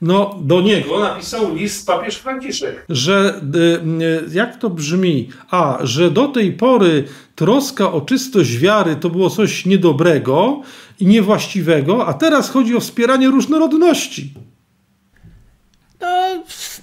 No, 0.00 0.38
do 0.42 0.60
niego 0.60 1.00
napisał 1.00 1.54
list 1.54 1.86
papież 1.86 2.16
Franciszek, 2.16 2.84
że 2.88 3.40
y, 3.54 4.32
y, 4.32 4.34
jak 4.34 4.56
to 4.56 4.70
brzmi? 4.70 5.28
A, 5.50 5.78
że 5.82 6.10
do 6.10 6.28
tej 6.28 6.52
pory 6.52 7.04
troska 7.34 7.92
o 7.92 8.00
czystość 8.00 8.58
wiary 8.58 8.96
to 8.96 9.10
było 9.10 9.30
coś 9.30 9.66
niedobrego 9.66 10.60
i 11.00 11.06
niewłaściwego, 11.06 12.06
a 12.06 12.12
teraz 12.12 12.50
chodzi 12.50 12.76
o 12.76 12.80
wspieranie 12.80 13.28
różnorodności. 13.28 14.34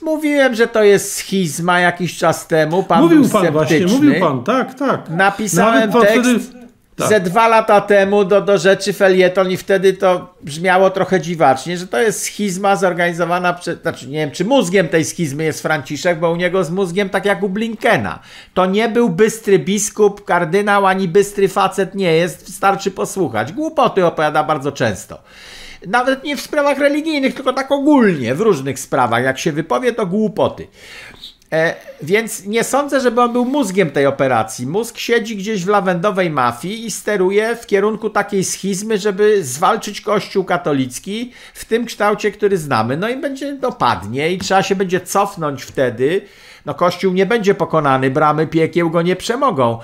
Mówiłem, 0.02 0.56
że 0.56 0.68
to 0.68 0.84
jest 0.84 1.16
schizma 1.16 1.80
jakiś 1.80 2.18
czas 2.18 2.48
temu. 2.48 2.84
Pan 2.84 3.02
mówił 3.02 3.30
pan 3.30 3.52
właśnie, 3.52 3.88
mówił 3.88 4.20
pan, 4.20 4.44
tak, 4.44 4.74
tak. 4.74 5.10
Napisałem 5.10 5.90
Nawet 5.90 6.10
tekst 6.10 6.30
wtedy- 6.30 6.62
tak. 6.96 7.10
ze 7.10 7.20
dwa 7.20 7.48
lata 7.48 7.82
temu 7.82 8.26
do, 8.26 8.42
do 8.42 8.58
rzeczy 8.58 8.94
felieton 8.94 9.52
i 9.52 9.58
wtedy 9.58 9.94
to 9.94 10.34
brzmiało 10.42 10.90
trochę 10.90 11.22
dziwacznie, 11.22 11.78
że 11.78 11.88
to 11.88 12.02
jest 12.02 12.24
schizma 12.24 12.76
zorganizowana 12.76 13.54
przez, 13.54 13.82
znaczy 13.82 14.08
nie 14.08 14.18
wiem, 14.18 14.32
czy 14.32 14.46
mózgiem 14.46 14.88
tej 14.88 15.06
schizmy 15.06 15.44
jest 15.44 15.62
Franciszek, 15.62 16.20
bo 16.20 16.32
u 16.32 16.36
niego 16.36 16.64
z 16.64 16.72
mózgiem 16.72 17.10
tak 17.10 17.26
jak 17.26 17.44
u 17.44 17.50
Blinkena. 17.50 18.20
To 18.54 18.66
nie 18.66 18.90
był 18.90 19.10
bystry 19.10 19.60
biskup, 19.60 20.26
kardynał, 20.26 20.86
ani 20.86 21.08
bystry 21.08 21.48
facet 21.48 21.96
nie 21.96 22.14
jest, 22.14 22.46
wystarczy 22.46 22.92
posłuchać. 22.92 23.54
Głupoty 23.54 24.06
opowiada 24.06 24.44
bardzo 24.44 24.72
często. 24.72 25.22
Nawet 25.88 26.24
nie 26.24 26.38
w 26.38 26.41
sprawach 26.41 26.78
religijnych, 26.78 27.34
tylko 27.36 27.54
tak 27.54 27.72
ogólnie, 27.72 28.36
w 28.36 28.41
różnych 28.41 28.80
sprawach. 28.80 29.24
Jak 29.24 29.39
się 29.39 29.52
wypowie, 29.52 29.94
to 29.94 30.06
głupoty. 30.06 30.67
E, 31.54 31.76
więc 32.02 32.46
nie 32.46 32.63
sądzę, 32.63 33.02
żeby 33.02 33.22
on 33.22 33.34
był 33.34 33.46
mózgiem 33.46 33.91
tej 33.91 34.06
operacji. 34.06 34.67
Mózg 34.67 34.98
siedzi 34.98 35.38
gdzieś 35.38 35.65
w 35.65 35.67
lawendowej 35.67 36.30
mafii 36.30 36.86
i 36.86 36.91
steruje 36.91 37.56
w 37.56 37.65
kierunku 37.65 38.10
takiej 38.10 38.44
schizmy, 38.44 38.98
żeby 38.98 39.44
zwalczyć 39.44 40.02
Kościół 40.02 40.44
katolicki 40.44 41.32
w 41.54 41.65
tym 41.65 41.86
kształcie, 41.86 42.32
który 42.32 42.58
znamy. 42.58 42.98
No 42.98 43.10
i 43.10 43.17
będzie 43.17 43.54
dopadnie 43.54 44.32
i 44.32 44.38
trzeba 44.38 44.63
się 44.63 44.76
będzie 44.76 45.02
cofnąć 45.02 45.63
wtedy. 45.63 46.22
No 46.65 46.74
Kościół 46.74 47.13
nie 47.13 47.26
będzie 47.26 47.56
pokonany, 47.56 48.10
bramy 48.10 48.48
piekieł 48.48 48.89
go 48.89 49.02
nie 49.02 49.15
przemogą. 49.15 49.80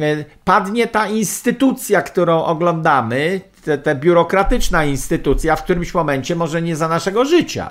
E, 0.00 0.24
Padnie 0.44 0.86
ta 0.86 1.06
instytucja, 1.06 2.02
którą 2.02 2.44
oglądamy, 2.44 3.40
te, 3.60 3.94
biurokratyczna 3.94 4.84
instytucja 4.84 5.56
w 5.56 5.64
którymś 5.64 5.94
momencie, 5.94 6.36
może 6.36 6.62
nie 6.62 6.76
za 6.76 6.88
naszego 6.88 7.24
życia. 7.24 7.70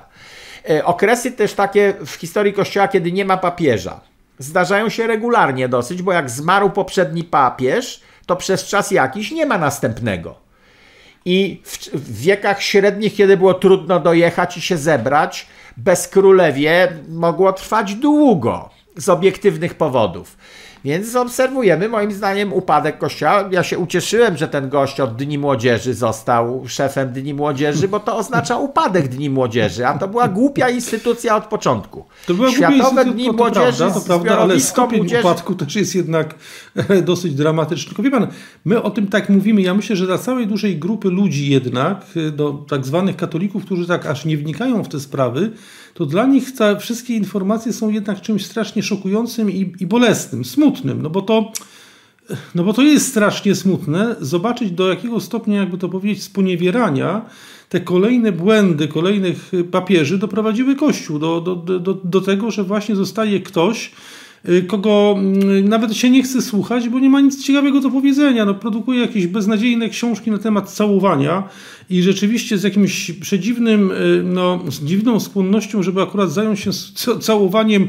E, 0.70 0.86
Okresy 0.86 1.32
też 1.32 1.54
takie 1.54 1.94
w 2.06 2.12
historii 2.12 2.54
Kościoła, 2.54 2.88
kiedy 2.88 3.12
nie 3.12 3.26
ma 3.26 3.38
papieża. 3.38 4.00
Zdarzają 4.40 4.90
się 4.90 5.08
regularnie 5.08 5.70
dosyć, 5.70 6.02
bo 6.02 6.14
jak 6.14 6.30
zmarł 6.30 6.70
poprzedni 6.70 7.24
papież, 7.24 8.02
to 8.26 8.36
przez 8.36 8.66
czas 8.66 8.92
jakiś 8.92 9.32
nie 9.32 9.46
ma 9.46 9.58
następnego. 9.58 10.36
I 11.26 11.62
w, 11.66 11.78
w 11.88 12.22
wiekach 12.22 12.62
średnich, 12.62 13.16
kiedy 13.16 13.38
było 13.38 13.54
trudno 13.54 14.00
dojechać 14.00 14.58
i 14.58 14.62
się 14.62 14.78
zebrać, 14.78 15.48
bez 15.78 16.08
królewie 16.08 16.94
mogło 17.10 17.54
trwać 17.54 17.96
długo 17.96 18.70
z 18.96 19.10
obiektywnych 19.10 19.76
powodów. 19.76 20.38
Więc 20.86 21.16
obserwujemy, 21.16 21.90
moim 21.90 22.12
zdaniem, 22.12 22.54
upadek 22.54 22.98
kościoła. 22.98 23.50
Ja 23.52 23.64
się 23.64 23.78
ucieszyłem, 23.78 24.38
że 24.38 24.48
ten 24.48 24.70
gość 24.70 25.00
od 25.00 25.16
Dni 25.16 25.38
Młodzieży 25.38 25.94
został 25.94 26.64
szefem 26.68 27.10
Dni 27.14 27.34
Młodzieży, 27.34 27.88
bo 27.88 28.00
to 28.00 28.18
oznacza 28.18 28.58
upadek 28.58 29.08
Dni 29.08 29.30
Młodzieży, 29.30 29.88
a 29.88 29.98
to 29.98 30.08
była 30.08 30.28
głupia 30.28 30.70
instytucja 30.70 31.36
od 31.36 31.46
początku. 31.46 32.06
To 32.28 32.34
była 32.34 32.52
Światowe 32.52 33.06
Dni 33.06 33.26
to 33.26 33.34
Młodzieży, 33.34 33.78
prawda, 33.78 34.00
to 34.00 34.06
prawda, 34.06 34.38
ale 34.38 34.60
stopień 34.60 35.00
młodzieży. 35.00 35.22
upadku 35.22 35.56
też 35.56 35.76
jest 35.76 35.96
jednak 35.96 36.36
dosyć 37.04 37.36
dramatyczny. 37.36 37.88
Tylko 37.88 38.04
wie 38.04 38.12
pan, 38.12 38.28
my 38.66 38.84
o 38.84 38.90
tym 38.90 39.08
tak 39.08 39.30
mówimy, 39.30 39.62
ja 39.62 39.74
myślę, 39.74 39.96
że 39.96 40.06
dla 40.06 40.18
całej 40.18 40.48
dużej 40.48 40.78
grupy 40.78 41.10
ludzi 41.10 41.50
jednak, 41.50 42.06
e, 42.28 42.32
do 42.32 42.66
tak 42.70 42.86
zwanych 42.86 43.16
katolików, 43.16 43.66
którzy 43.66 43.88
tak 43.88 44.06
aż 44.06 44.26
nie 44.26 44.38
wnikają 44.38 44.84
w 44.84 44.90
te 44.90 45.00
sprawy, 45.00 45.52
to 45.94 46.06
dla 46.06 46.26
nich 46.26 46.52
te 46.52 46.80
wszystkie 46.80 47.16
informacje 47.16 47.74
są 47.74 47.90
jednak 47.90 48.22
czymś 48.22 48.46
strasznie 48.46 48.84
szokującym 48.84 49.52
i, 49.52 49.74
i 49.80 49.88
bolesnym, 49.88 50.46
smutnym, 50.46 51.02
no 51.02 51.10
bo 51.10 51.22
to 51.22 51.52
no 52.56 52.64
bo 52.64 52.74
to 52.74 52.82
jest 52.82 53.08
strasznie 53.08 53.56
smutne 53.56 54.16
zobaczyć 54.20 54.72
do 54.72 54.90
jakiego 54.90 55.20
stopnia, 55.20 55.60
jakby 55.60 55.78
to 55.78 55.90
powiedzieć, 55.90 56.24
sponiewierania 56.24 57.26
te 57.70 57.80
kolejne 57.82 58.32
błędy 58.32 58.88
kolejnych 58.88 59.52
papieży 59.72 60.18
doprowadziły 60.18 60.76
Kościół 60.76 61.20
do, 61.20 61.42
do, 61.42 61.56
do, 61.56 61.94
do, 61.94 62.22
tego, 62.22 62.52
że 62.52 62.64
właśnie 62.64 62.96
zostaje 62.96 63.40
ktoś, 63.40 63.92
kogo 64.68 65.16
mm, 65.18 65.70
nawet 65.70 65.94
się 65.94 66.10
nie 66.10 66.24
chce 66.24 66.42
słuchać, 66.42 66.90
bo 66.90 67.00
nie 67.00 67.10
ma 67.10 67.22
nic 67.22 67.44
ciekawego 67.44 67.82
do 67.82 67.90
powiedzenia. 67.90 68.46
No, 68.46 68.54
produkuje 68.54 69.02
jakieś 69.02 69.28
beznadziejne 69.28 69.90
książki 69.90 70.32
na 70.32 70.38
temat 70.38 70.72
całowania 70.72 71.44
i 71.90 72.02
rzeczywiście 72.02 72.58
z 72.58 72.64
jakimś 72.64 73.12
przedziwnym, 73.12 73.92
y, 73.92 74.22
no, 74.24 74.60
z 74.70 74.84
dziwną 74.84 75.20
skłonnością, 75.20 75.84
żeby 75.84 76.02
akurat 76.02 76.32
zająć 76.32 76.60
się 76.60 76.72
całowaniem, 77.22 77.88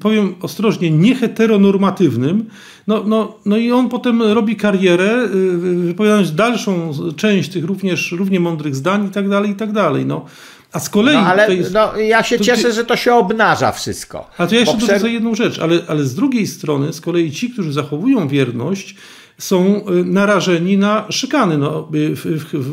powiem 0.00 0.34
ostrożnie, 0.42 0.90
nieheteronormatywnym. 0.90 2.44
No, 2.86 3.04
no, 3.06 3.38
no 3.46 3.56
i 3.56 3.72
on 3.72 3.88
potem 3.88 4.22
robi 4.22 4.56
karierę, 4.56 5.24
y, 5.34 5.58
wypowiadając 5.76 6.34
dalszą 6.34 6.92
część 7.16 7.48
tych 7.48 7.64
również 7.64 8.12
równie 8.12 8.40
mądrych 8.40 8.76
zdań 8.76 9.06
i 9.06 9.10
tak 9.10 9.28
dalej, 9.28 9.50
i 9.50 9.54
tak 9.54 9.72
dalej. 9.72 10.06
No. 10.06 10.24
A 10.72 10.80
z 10.80 10.90
kolei... 10.90 11.14
No, 11.14 11.20
ale 11.20 11.56
jest, 11.56 11.72
no, 11.72 11.96
ja 11.96 12.22
się 12.22 12.40
cieszę, 12.40 12.72
że 12.72 12.84
to 12.84 12.96
się 12.96 13.14
obnaża 13.14 13.72
wszystko. 13.72 14.30
a 14.38 14.46
to 14.46 14.54
ja 14.54 14.60
jeszcze 14.60 14.76
Bo 14.76 14.86
dodam 14.86 15.12
jedną 15.12 15.34
rzecz, 15.34 15.58
ale, 15.58 15.80
ale 15.88 16.04
z 16.04 16.14
drugiej 16.14 16.46
strony, 16.46 16.92
z 16.92 17.00
kolei 17.00 17.30
ci, 17.30 17.50
którzy 17.50 17.72
zachowują 17.72 18.28
wierność, 18.28 18.96
są 19.38 19.84
narażeni 20.04 20.78
na 20.78 21.06
szykany. 21.10 21.58
No, 21.58 21.88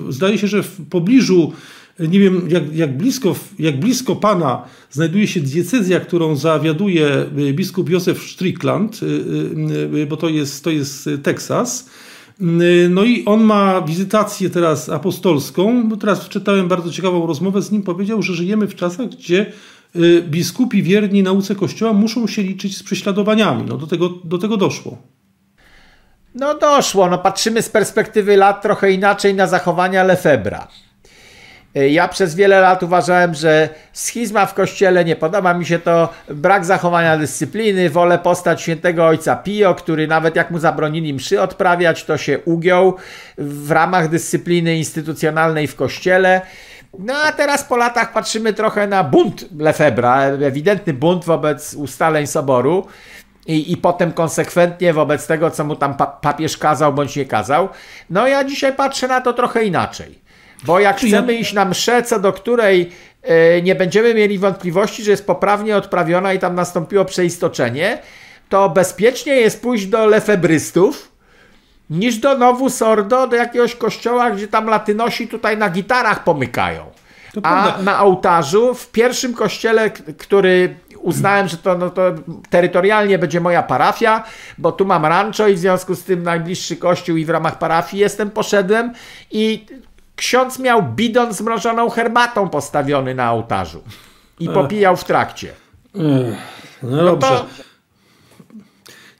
zdaje 0.10 0.38
się, 0.38 0.48
że 0.48 0.64
w 0.64 0.90
pobliżu 0.90 1.54
nie 2.00 2.20
wiem 2.20 2.48
jak, 2.50 2.76
jak, 2.76 2.98
blisko, 2.98 3.36
jak 3.60 3.80
blisko 3.80 4.16
Pana 4.16 4.64
znajduje 4.92 5.28
się 5.28 5.40
diecezja, 5.40 6.00
którą 6.00 6.36
zawiaduje 6.36 7.26
biskup 7.54 7.90
Józef 7.90 8.24
Strickland, 8.24 9.00
bo 10.08 10.18
to 10.18 10.30
jest, 10.30 10.64
to 10.64 10.70
jest 10.70 11.10
Teksas. 11.24 11.90
No 12.90 13.04
i 13.04 13.26
on 13.26 13.44
ma 13.44 13.82
wizytację 13.82 14.50
teraz 14.50 14.90
apostolską, 14.90 15.90
bo 15.90 15.98
teraz 15.98 16.30
czytałem 16.30 16.68
bardzo 16.68 16.92
ciekawą 16.92 17.28
rozmowę 17.28 17.62
z 17.62 17.72
nim, 17.72 17.84
powiedział, 17.84 18.22
że 18.22 18.34
żyjemy 18.34 18.68
w 18.68 18.76
czasach, 18.76 19.08
gdzie 19.08 19.52
y, 19.96 20.22
biskupi 20.22 20.84
wierni 20.84 21.24
nauce 21.24 21.56
Kościoła 21.56 21.94
muszą 21.94 22.28
się 22.28 22.42
liczyć 22.42 22.78
z 22.78 22.84
prześladowaniami. 22.84 23.64
No 23.68 23.78
do 23.78 23.88
tego, 23.88 24.10
do 24.10 24.38
tego 24.38 24.58
doszło. 24.58 24.98
No 26.36 26.58
doszło, 26.58 27.10
no 27.10 27.18
patrzymy 27.18 27.62
z 27.62 27.70
perspektywy 27.70 28.38
lat 28.38 28.62
trochę 28.62 28.92
inaczej 28.92 29.36
na 29.36 29.48
zachowania 29.48 30.04
Lefebra. 30.04 30.68
Y, 31.78 31.90
ja 31.90 32.08
przez 32.08 32.36
wiele 32.36 32.62
lat 32.62 32.84
uważałem, 32.84 33.34
że 33.34 33.70
schizma 33.94 34.46
w 34.46 34.54
kościele 34.54 35.06
nie 35.06 35.16
podoba 35.16 35.54
mi 35.54 35.66
się 35.66 35.80
to, 35.80 36.10
brak 36.30 36.66
zachowania 36.66 37.18
dyscypliny, 37.18 37.90
wolę 37.90 38.20
postać 38.20 38.62
świętego 38.62 39.06
ojca 39.06 39.36
Pio, 39.36 39.76
który 39.76 40.08
nawet 40.08 40.36
jak 40.36 40.52
mu 40.52 40.60
zabronili 40.60 41.14
mszy 41.14 41.42
odprawiać, 41.42 42.04
to 42.04 42.18
się 42.18 42.40
ugiął 42.40 42.96
w 43.38 43.72
ramach 43.72 44.10
dyscypliny 44.10 44.78
instytucjonalnej 44.78 45.68
w 45.68 45.76
kościele. 45.76 46.42
No 47.00 47.14
a 47.14 47.32
teraz 47.32 47.64
po 47.64 47.78
latach 47.78 48.14
patrzymy 48.14 48.54
trochę 48.54 48.88
na 48.88 49.04
bunt 49.04 49.46
Lefebra, 49.60 50.22
ewidentny 50.22 50.94
bunt 50.94 51.26
wobec 51.26 51.74
ustaleń 51.74 52.28
soboru. 52.28 52.88
I, 53.48 53.72
I 53.72 53.78
potem 53.78 54.12
konsekwentnie 54.12 54.94
wobec 54.94 55.28
tego, 55.28 55.52
co 55.52 55.64
mu 55.64 55.76
tam 55.76 55.96
papież 56.22 56.58
kazał 56.58 56.94
bądź 56.94 57.16
nie 57.16 57.26
kazał. 57.26 57.70
No 58.10 58.28
ja 58.28 58.44
dzisiaj 58.44 58.74
patrzę 58.74 59.08
na 59.08 59.22
to 59.22 59.34
trochę 59.34 59.64
inaczej. 59.64 60.25
Bo 60.64 60.80
jak 60.80 60.98
chcemy 60.98 61.34
iść 61.34 61.54
na 61.54 61.66
mszę, 61.66 62.04
co 62.04 62.20
do 62.20 62.34
której 62.34 62.92
e, 63.22 63.62
nie 63.62 63.76
będziemy 63.76 64.14
mieli 64.14 64.40
wątpliwości, 64.40 65.04
że 65.04 65.12
jest 65.12 65.26
poprawnie 65.28 65.78
odprawiona 65.78 66.34
i 66.34 66.40
tam 66.40 66.56
nastąpiło 66.56 67.06
przeistoczenie, 67.06 67.98
to 68.50 68.70
bezpiecznie 68.70 69.36
jest 69.36 69.62
pójść 69.62 69.86
do 69.86 70.06
lefebrystów 70.06 71.12
niż 71.90 72.18
do 72.18 72.38
Novus 72.38 72.82
Ordo, 72.82 73.28
do 73.28 73.36
jakiegoś 73.36 73.76
kościoła, 73.76 74.32
gdzie 74.32 74.48
tam 74.48 74.68
latynosi 74.68 75.28
tutaj 75.28 75.58
na 75.58 75.70
gitarach 75.70 76.24
pomykają. 76.24 76.86
A 77.44 77.78
na 77.84 78.04
ołtarzu, 78.04 78.74
w 78.74 78.92
pierwszym 78.92 79.34
kościele, 79.34 79.90
który 79.90 80.76
uznałem, 81.00 81.48
że 81.48 81.58
to, 81.58 81.78
no 81.78 81.90
to 81.90 82.02
terytorialnie 82.50 83.20
będzie 83.20 83.42
moja 83.42 83.64
parafia, 83.64 84.24
bo 84.58 84.72
tu 84.72 84.86
mam 84.86 85.06
rancho 85.06 85.48
i 85.48 85.54
w 85.54 85.60
związku 85.60 85.96
z 85.96 86.04
tym 86.04 86.24
najbliższy 86.24 86.78
kościół 86.78 87.18
i 87.18 87.26
w 87.26 87.30
ramach 87.30 87.60
parafii 87.60 88.02
jestem, 88.02 88.32
poszedłem 88.32 88.94
i 89.32 89.66
ksiądz 90.16 90.60
miał 90.60 90.84
bidon 90.84 91.34
z 91.34 91.42
mrożoną 91.42 91.90
herbatą 91.90 92.50
postawiony 92.50 93.16
na 93.16 93.34
ołtarzu 93.34 93.84
i 94.40 94.50
popijał 94.50 94.98
w 94.98 95.04
trakcie. 95.04 95.54
No 96.84 97.04
dobrze. 97.04 97.30
No 97.30 97.38
to... 97.38 97.46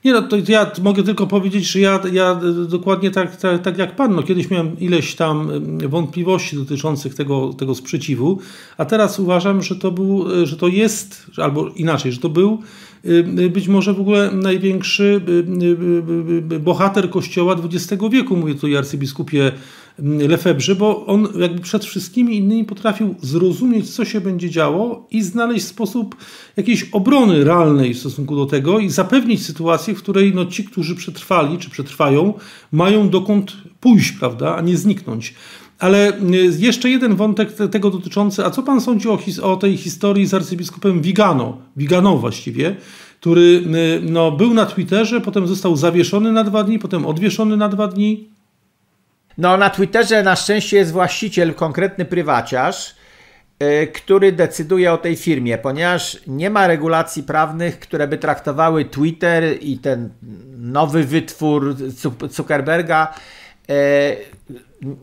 Nie 0.04 0.12
no, 0.12 0.22
to 0.22 0.36
ja 0.48 0.70
mogę 0.82 1.02
tylko 1.02 1.26
powiedzieć, 1.26 1.66
że 1.66 1.80
ja, 1.80 2.00
ja 2.12 2.40
dokładnie 2.68 3.10
tak, 3.10 3.36
tak, 3.36 3.62
tak 3.62 3.78
jak 3.78 3.96
pan, 3.96 4.14
no 4.14 4.22
kiedyś 4.22 4.50
miałem 4.50 4.78
ileś 4.80 5.14
tam 5.14 5.50
wątpliwości 5.88 6.56
dotyczących 6.56 7.14
tego, 7.14 7.52
tego 7.52 7.74
sprzeciwu, 7.74 8.38
a 8.76 8.84
teraz 8.84 9.18
uważam, 9.18 9.62
że 9.62 9.76
to 9.76 9.90
był, 9.90 10.26
że 10.46 10.56
to 10.56 10.68
jest, 10.68 11.26
albo 11.36 11.68
inaczej, 11.68 12.12
że 12.12 12.20
to 12.20 12.28
był 12.28 12.62
być 13.50 13.68
może 13.68 13.94
w 13.94 14.00
ogóle 14.00 14.30
największy 14.32 15.20
bohater 16.60 17.10
kościoła 17.10 17.56
XX 17.64 18.02
wieku, 18.10 18.36
mówię 18.36 18.54
tutaj 18.54 18.76
arcybiskupie 18.76 19.52
Lefebrze, 19.98 20.74
bo 20.74 21.06
on 21.06 21.28
jakby 21.40 21.60
przed 21.60 21.84
wszystkimi 21.84 22.36
innymi 22.36 22.64
potrafił 22.64 23.14
zrozumieć, 23.22 23.94
co 23.94 24.04
się 24.04 24.20
będzie 24.20 24.50
działo 24.50 25.06
i 25.10 25.22
znaleźć 25.22 25.66
sposób 25.66 26.16
jakiejś 26.56 26.88
obrony 26.92 27.44
realnej 27.44 27.94
w 27.94 27.98
stosunku 27.98 28.36
do 28.36 28.46
tego 28.46 28.78
i 28.78 28.90
zapewnić 28.90 29.46
sytuację, 29.46 29.94
w 29.94 30.02
której 30.02 30.34
no, 30.34 30.46
ci, 30.46 30.64
którzy 30.64 30.94
przetrwali 30.94 31.58
czy 31.58 31.70
przetrwają, 31.70 32.34
mają 32.72 33.08
dokąd 33.08 33.56
pójść, 33.80 34.12
prawda, 34.12 34.56
a 34.56 34.60
nie 34.60 34.76
zniknąć. 34.76 35.34
Ale 35.78 36.20
y, 36.20 36.56
jeszcze 36.58 36.90
jeden 36.90 37.16
wątek 37.16 37.52
tego 37.70 37.90
dotyczący, 37.90 38.44
a 38.44 38.50
co 38.50 38.62
pan 38.62 38.80
sądzi 38.80 39.08
o, 39.08 39.18
o 39.42 39.56
tej 39.56 39.76
historii 39.76 40.26
z 40.26 40.34
arcybiskupem 40.34 41.00
Vigano, 41.00 41.58
Vigano 41.76 42.16
właściwie, 42.16 42.76
który 43.20 43.40
y, 43.40 44.10
no, 44.10 44.32
był 44.32 44.54
na 44.54 44.66
Twitterze, 44.66 45.20
potem 45.20 45.46
został 45.46 45.76
zawieszony 45.76 46.32
na 46.32 46.44
dwa 46.44 46.64
dni, 46.64 46.78
potem 46.78 47.06
odwieszony 47.06 47.56
na 47.56 47.68
dwa 47.68 47.88
dni? 47.88 48.35
No, 49.38 49.56
na 49.56 49.70
Twitterze 49.70 50.22
na 50.22 50.36
szczęście 50.36 50.76
jest 50.76 50.92
właściciel, 50.92 51.54
konkretny 51.54 52.04
prywaciarz, 52.04 52.94
yy, 53.60 53.86
który 53.86 54.32
decyduje 54.32 54.92
o 54.92 54.98
tej 54.98 55.16
firmie, 55.16 55.58
ponieważ 55.58 56.18
nie 56.26 56.50
ma 56.50 56.66
regulacji 56.66 57.22
prawnych, 57.22 57.78
które 57.78 58.08
by 58.08 58.18
traktowały 58.18 58.84
Twitter 58.84 59.44
i 59.60 59.78
ten 59.78 60.10
nowy 60.58 61.04
wytwór 61.04 61.76
Zuckerberga. 62.30 63.14
Yy, 63.68 63.74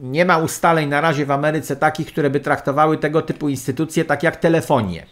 nie 0.01 0.25
ma 0.25 0.37
ustaleń 0.37 0.89
na 0.89 1.01
razie 1.01 1.25
w 1.25 1.31
Ameryce 1.31 1.75
takich, 1.75 2.07
które 2.07 2.29
by 2.29 2.39
traktowały 2.39 2.97
tego 2.97 3.21
typu 3.21 3.49
instytucje 3.49 4.05
tak 4.05 4.23
jak 4.23 4.35
telefonię. 4.35 5.05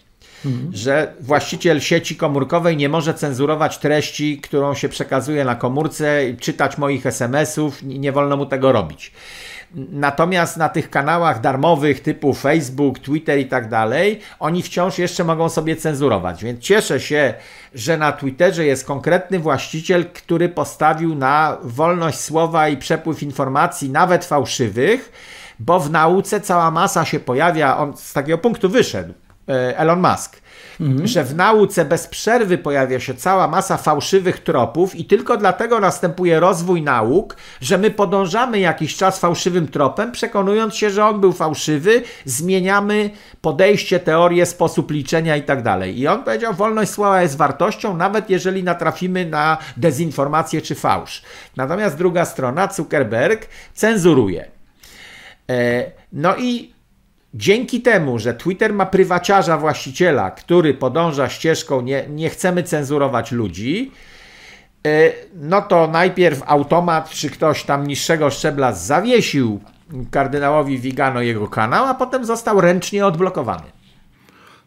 Mhm. 0.45 0.69
Że 0.73 1.13
właściciel 1.19 1.81
sieci 1.81 2.15
komórkowej 2.15 2.77
nie 2.77 2.89
może 2.89 3.13
cenzurować 3.13 3.77
treści, 3.77 4.41
którą 4.41 4.73
się 4.73 4.89
przekazuje 4.89 5.45
na 5.45 5.55
komórce, 5.55 6.21
czytać 6.39 6.77
moich 6.77 7.05
SMS-ów, 7.05 7.83
nie 7.83 8.11
wolno 8.11 8.37
mu 8.37 8.45
tego 8.45 8.71
robić. 8.71 9.11
Natomiast 9.75 10.57
na 10.57 10.69
tych 10.69 10.89
kanałach 10.89 11.41
darmowych 11.41 12.01
typu 12.01 12.33
Facebook, 12.33 12.99
Twitter 12.99 13.39
i 13.39 13.45
tak 13.45 13.69
dalej, 13.69 14.19
oni 14.39 14.63
wciąż 14.63 14.97
jeszcze 14.97 15.23
mogą 15.23 15.49
sobie 15.49 15.75
cenzurować. 15.75 16.43
Więc 16.43 16.59
cieszę 16.59 16.99
się, 16.99 17.33
że 17.75 17.97
na 17.97 18.11
Twitterze 18.11 18.65
jest 18.65 18.85
konkretny 18.85 19.39
właściciel, 19.39 20.05
który 20.05 20.49
postawił 20.49 21.15
na 21.15 21.57
wolność 21.63 22.19
słowa 22.19 22.69
i 22.69 22.77
przepływ 22.77 23.23
informacji, 23.23 23.89
nawet 23.89 24.25
fałszywych, 24.25 25.11
bo 25.59 25.79
w 25.79 25.91
nauce 25.91 26.41
cała 26.41 26.71
masa 26.71 27.05
się 27.05 27.19
pojawia, 27.19 27.77
on 27.77 27.97
z 27.97 28.13
takiego 28.13 28.37
punktu 28.37 28.69
wyszedł, 28.69 29.13
Elon 29.77 29.99
Musk 29.99 30.41
mhm. 30.81 31.07
że 31.07 31.23
w 31.23 31.35
nauce 31.35 31.85
bez 31.85 32.07
przerwy 32.07 32.57
pojawia 32.57 32.99
się 32.99 33.13
cała 33.13 33.47
masa 33.47 33.77
fałszywych 33.77 34.39
tropów 34.39 34.95
i 34.95 35.05
tylko 35.05 35.37
dlatego 35.37 35.79
następuje 35.79 36.39
rozwój 36.39 36.81
nauk, 36.81 37.35
że 37.61 37.77
my 37.77 37.91
podążamy 37.91 38.59
jakiś 38.59 38.95
czas 38.95 39.19
fałszywym 39.19 39.67
tropem, 39.67 40.11
przekonując 40.11 40.75
się, 40.75 40.89
że 40.89 41.05
on 41.05 41.21
był 41.21 41.33
fałszywy, 41.33 42.01
zmieniamy 42.25 43.09
podejście, 43.41 43.99
teorię, 43.99 44.45
sposób 44.45 44.91
liczenia 44.91 45.35
i 45.37 45.43
tak 45.43 45.63
dalej. 45.63 45.99
I 45.99 46.07
on 46.07 46.23
powiedział, 46.23 46.53
wolność 46.53 46.91
słowa 46.91 47.21
jest 47.21 47.37
wartością, 47.37 47.97
nawet 47.97 48.29
jeżeli 48.29 48.63
natrafimy 48.63 49.25
na 49.25 49.57
dezinformację 49.77 50.61
czy 50.61 50.75
fałsz. 50.75 51.21
Natomiast 51.55 51.97
druga 51.97 52.25
strona, 52.25 52.67
Zuckerberg, 52.73 53.47
cenzuruje. 53.73 54.45
E, 55.49 55.91
no 56.13 56.35
i 56.37 56.73
Dzięki 57.33 57.81
temu, 57.81 58.19
że 58.19 58.33
Twitter 58.33 58.73
ma 58.73 58.85
prywaciarza 58.85 59.57
właściciela, 59.57 60.31
który 60.31 60.73
podąża 60.73 61.29
ścieżką, 61.29 61.81
nie, 61.81 62.05
nie 62.09 62.29
chcemy 62.29 62.63
cenzurować 62.63 63.31
ludzi, 63.31 63.91
e, 64.87 65.11
no 65.35 65.61
to 65.61 65.87
najpierw 65.87 66.43
automat 66.45 67.09
czy 67.09 67.29
ktoś 67.29 67.63
tam 67.63 67.87
niższego 67.87 68.29
szczebla 68.29 68.73
zawiesił 68.73 69.59
kardynałowi 70.11 70.79
Vigano 70.79 71.21
jego 71.21 71.47
kanał, 71.47 71.85
a 71.85 71.93
potem 71.93 72.25
został 72.25 72.61
ręcznie 72.61 73.05
odblokowany. 73.05 73.63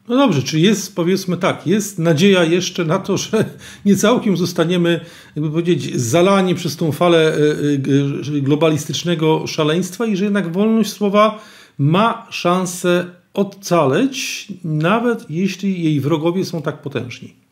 No 0.09 0.17
dobrze, 0.17 0.43
czy 0.43 0.61
jest, 0.61 0.97
powiedzmy 0.97 1.37
tak, 1.37 1.67
jest 1.67 1.99
nadzieja 1.99 2.45
jeszcze 2.45 2.85
na 2.85 2.99
to, 2.99 3.17
że 3.17 3.45
nie 3.85 3.97
całkiem 3.97 4.37
zostaniemy, 4.37 5.01
jakby 5.37 5.51
powiedzieć, 5.51 6.01
zalani 6.01 6.55
przez 6.55 6.77
tą 6.77 6.93
falę 6.93 7.19
e, 7.19 7.39
e, 8.37 8.41
globalistycznego 8.41 9.47
szaleństwa 9.47 10.07
i 10.07 10.17
że 10.17 10.25
jednak 10.25 10.53
wolność 10.53 10.93
słowa 10.93 11.39
ma 11.79 12.27
szansę 12.31 13.05
ocaleć, 13.35 14.49
nawet 14.65 15.31
jeśli 15.31 15.85
jej 15.85 16.01
wrogowie 16.01 16.45
są 16.45 16.63
tak 16.63 16.83
potężni. 16.83 17.45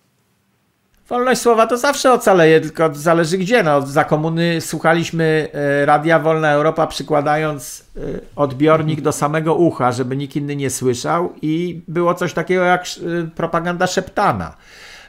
Wolność 1.09 1.41
słowa 1.41 1.67
to 1.67 1.77
zawsze 1.77 2.13
ocaleje, 2.13 2.61
tylko 2.61 2.95
zależy 2.95 3.39
gdzie. 3.39 3.63
No, 3.63 3.83
za 3.83 4.05
komuny 4.05 4.61
słuchaliśmy 4.61 5.49
e, 5.53 5.87
Radia 5.87 6.19
Wolna 6.19 6.51
Europa, 6.51 6.87
przykładając 6.87 7.85
e, 7.97 8.01
odbiornik 8.37 9.01
do 9.01 9.13
samego 9.13 9.55
ucha, 9.55 9.93
żeby 9.93 10.17
nikt 10.17 10.37
inny 10.37 10.57
nie 10.57 10.71
słyszał, 10.71 11.33
i 11.43 11.83
było 11.89 12.15
coś 12.15 12.33
takiego 12.33 12.63
jak 12.63 12.83
e, 12.83 13.27
propaganda 13.27 13.87
szeptana 13.87 14.57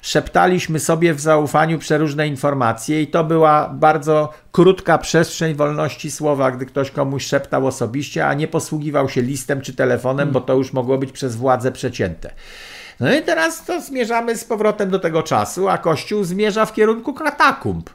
szeptaliśmy 0.03 0.79
sobie 0.79 1.13
w 1.13 1.19
zaufaniu 1.19 1.79
przeróżne 1.79 2.27
informacje 2.27 3.01
i 3.01 3.07
to 3.07 3.23
była 3.23 3.69
bardzo 3.69 4.29
krótka 4.51 4.97
przestrzeń 4.97 5.55
wolności 5.55 6.11
słowa, 6.11 6.51
gdy 6.51 6.65
ktoś 6.65 6.91
komuś 6.91 7.25
szeptał 7.25 7.67
osobiście, 7.67 8.27
a 8.27 8.33
nie 8.33 8.47
posługiwał 8.47 9.09
się 9.09 9.21
listem 9.21 9.61
czy 9.61 9.73
telefonem, 9.73 10.31
bo 10.31 10.41
to 10.41 10.53
już 10.53 10.73
mogło 10.73 10.97
być 10.97 11.11
przez 11.11 11.35
władzę 11.35 11.71
przecięte. 11.71 12.33
No 12.99 13.15
i 13.15 13.21
teraz 13.21 13.65
to 13.65 13.81
zmierzamy 13.81 14.37
z 14.37 14.43
powrotem 14.43 14.89
do 14.89 14.99
tego 14.99 15.23
czasu, 15.23 15.69
a 15.69 15.77
Kościół 15.77 16.23
zmierza 16.23 16.65
w 16.65 16.73
kierunku 16.73 17.13
katakumb. 17.13 17.89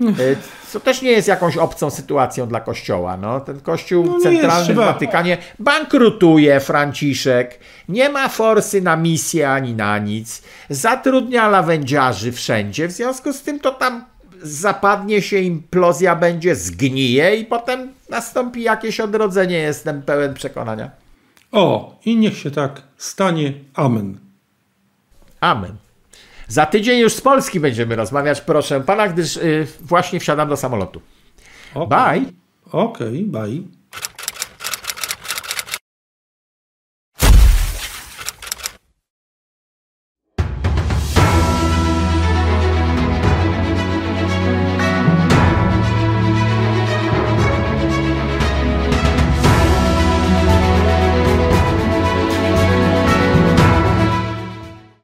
Y, 0.00 0.36
Co 0.68 0.80
też 0.80 1.02
nie 1.02 1.10
jest 1.10 1.28
jakąś 1.28 1.56
obcą 1.56 1.90
sytuacją 1.90 2.46
dla 2.46 2.60
Kościoła. 2.60 3.16
No, 3.16 3.40
ten 3.40 3.60
Kościół 3.60 4.06
No 4.06 4.20
centralny 4.20 4.74
w 4.74 4.76
Watykanie 4.76 5.38
bankrutuje, 5.58 6.60
Franciszek. 6.60 7.60
Nie 7.88 8.08
ma 8.08 8.28
forsy 8.28 8.80
na 8.80 8.96
misję 8.96 9.50
ani 9.50 9.74
na 9.74 9.98
nic. 9.98 10.42
Zatrudnia 10.70 11.48
lawędziarzy 11.48 12.32
wszędzie. 12.32 12.88
W 12.88 12.92
związku 12.92 13.32
z 13.32 13.42
tym 13.42 13.60
to 13.60 13.70
tam 13.70 14.04
zapadnie 14.42 15.22
się 15.22 15.38
implozja, 15.38 16.16
będzie 16.16 16.54
zgnije 16.54 17.36
i 17.36 17.44
potem 17.44 17.92
nastąpi 18.10 18.62
jakieś 18.62 19.00
odrodzenie. 19.00 19.58
Jestem 19.58 20.02
pełen 20.02 20.34
przekonania. 20.34 20.90
O, 21.52 21.98
i 22.04 22.16
niech 22.16 22.38
się 22.38 22.50
tak 22.50 22.82
stanie. 22.96 23.52
Amen. 23.74 24.18
Amen. 25.40 25.85
Za 26.48 26.66
tydzień 26.66 26.98
już 26.98 27.12
z 27.14 27.20
Polski 27.20 27.60
będziemy 27.60 27.96
rozmawiać, 27.96 28.40
proszę 28.40 28.80
pana, 28.80 29.08
gdyż 29.08 29.36
y, 29.36 29.66
właśnie 29.80 30.20
wsiadam 30.20 30.48
do 30.48 30.56
samolotu. 30.56 31.00
Ok. 31.74 31.90
Bye. 31.90 32.24
Okej, 32.72 33.22
bye. 33.24 33.62